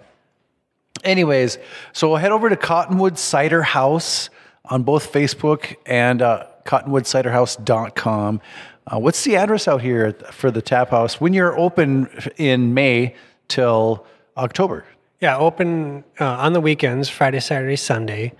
[1.05, 1.57] Anyways,
[1.93, 4.29] so we'll head over to Cottonwood Cider House
[4.65, 8.41] on both Facebook and uh, cottonwoodciderhouse.com.
[8.87, 13.15] Uh, what's the address out here for the tap house when you're open in May
[13.47, 14.05] till
[14.37, 14.85] October?
[15.19, 18.33] Yeah, open uh, on the weekends, Friday, Saturday, Sunday.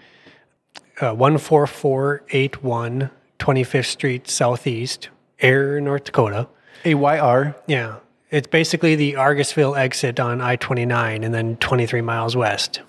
[1.00, 3.10] Uh, 14481
[3.40, 5.10] 25th Street Southeast,
[5.40, 6.48] Ayr, North Dakota.
[6.86, 7.56] AYR.
[7.68, 7.98] Yeah.
[8.30, 12.82] It's basically the Argusville exit on I 29 and then 23 miles west.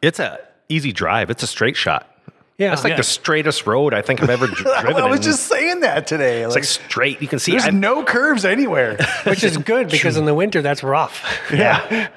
[0.00, 1.28] It's a easy drive.
[1.28, 2.10] It's a straight shot.
[2.58, 2.70] Yeah.
[2.70, 4.94] That's like the straightest road I think I've ever driven.
[4.96, 5.22] I was in.
[5.22, 6.42] just saying that today.
[6.42, 7.20] it's like straight.
[7.20, 7.52] You can see.
[7.52, 8.96] there's I- no curves anywhere.
[9.24, 11.22] which is good because in the winter that's rough.
[11.52, 12.08] yeah.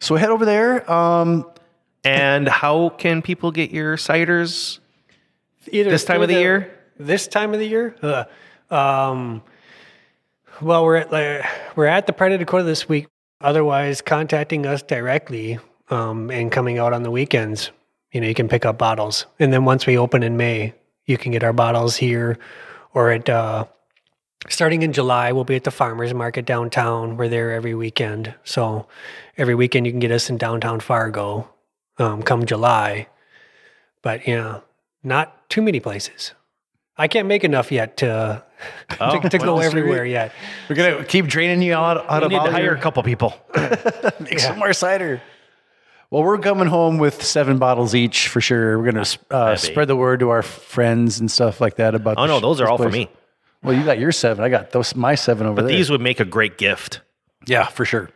[0.00, 0.90] so head over there.
[0.90, 1.44] Um,
[2.04, 4.78] And how can people get your ciders?
[5.70, 6.74] Either This time of through the year?
[6.98, 7.94] This time of the year?
[8.02, 8.24] Uh,
[8.74, 9.42] um,
[10.62, 11.44] well, we're at like,
[11.76, 13.06] we're at the Pride of Dakota this week.
[13.40, 15.58] Otherwise, contacting us directly
[15.90, 17.70] um, and coming out on the weekends.
[18.12, 21.18] You know, you can pick up bottles, and then once we open in May, you
[21.18, 22.38] can get our bottles here,
[22.94, 23.66] or at uh,
[24.48, 27.16] starting in July, we'll be at the farmers market downtown.
[27.18, 28.86] We're there every weekend, so
[29.36, 31.48] every weekend you can get us in downtown Fargo.
[31.98, 33.08] Um, come July,
[34.02, 34.60] but yeah,
[35.02, 36.32] not too many places.
[36.96, 38.42] I can't make enough yet to
[39.00, 40.32] Oh, to, to go well, everywhere yet.
[40.68, 42.80] we're gonna keep draining you out, out You of need all to hire your- a
[42.80, 43.34] couple people.
[44.20, 45.20] Make some more cider.
[46.10, 48.78] Well, we're coming home with seven bottles each for sure.
[48.78, 52.16] We're gonna uh, spread the word to our friends and stuff like that about.
[52.18, 53.10] Oh no, sh- those are this all for me.
[53.62, 54.42] Well, you got your seven.
[54.44, 55.76] I got those my seven over But there.
[55.76, 57.00] these would make a great gift.
[57.46, 58.08] yeah, for sure.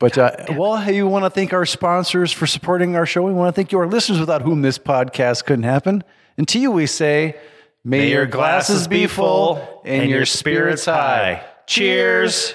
[0.00, 3.22] But uh, well, hey, you want to thank our sponsors for supporting our show.
[3.22, 6.02] We want to thank your listeners without whom this podcast couldn't happen.
[6.36, 7.36] And to you, we say,
[7.84, 11.44] may, your glasses be full and, your spirits high.
[11.66, 12.54] Cheers.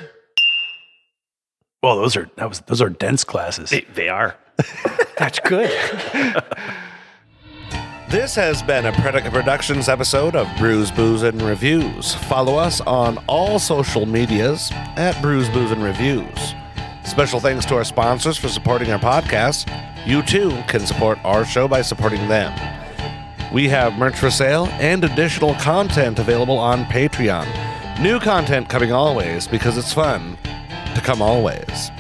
[1.81, 3.69] Well, those are that was those are dense classes.
[3.69, 4.35] They, they are.
[5.17, 5.71] That's good.
[8.09, 12.15] This has been a Predica Productions episode of Brews, Booze, and Reviews.
[12.15, 16.55] Follow us on all social medias at Brews, Booze, and Reviews.
[17.05, 19.71] Special thanks to our sponsors for supporting our podcast.
[20.07, 22.51] You too can support our show by supporting them.
[23.53, 28.01] We have merch for sale and additional content available on Patreon.
[28.01, 30.35] New content coming always because it's fun
[30.95, 31.91] to come always.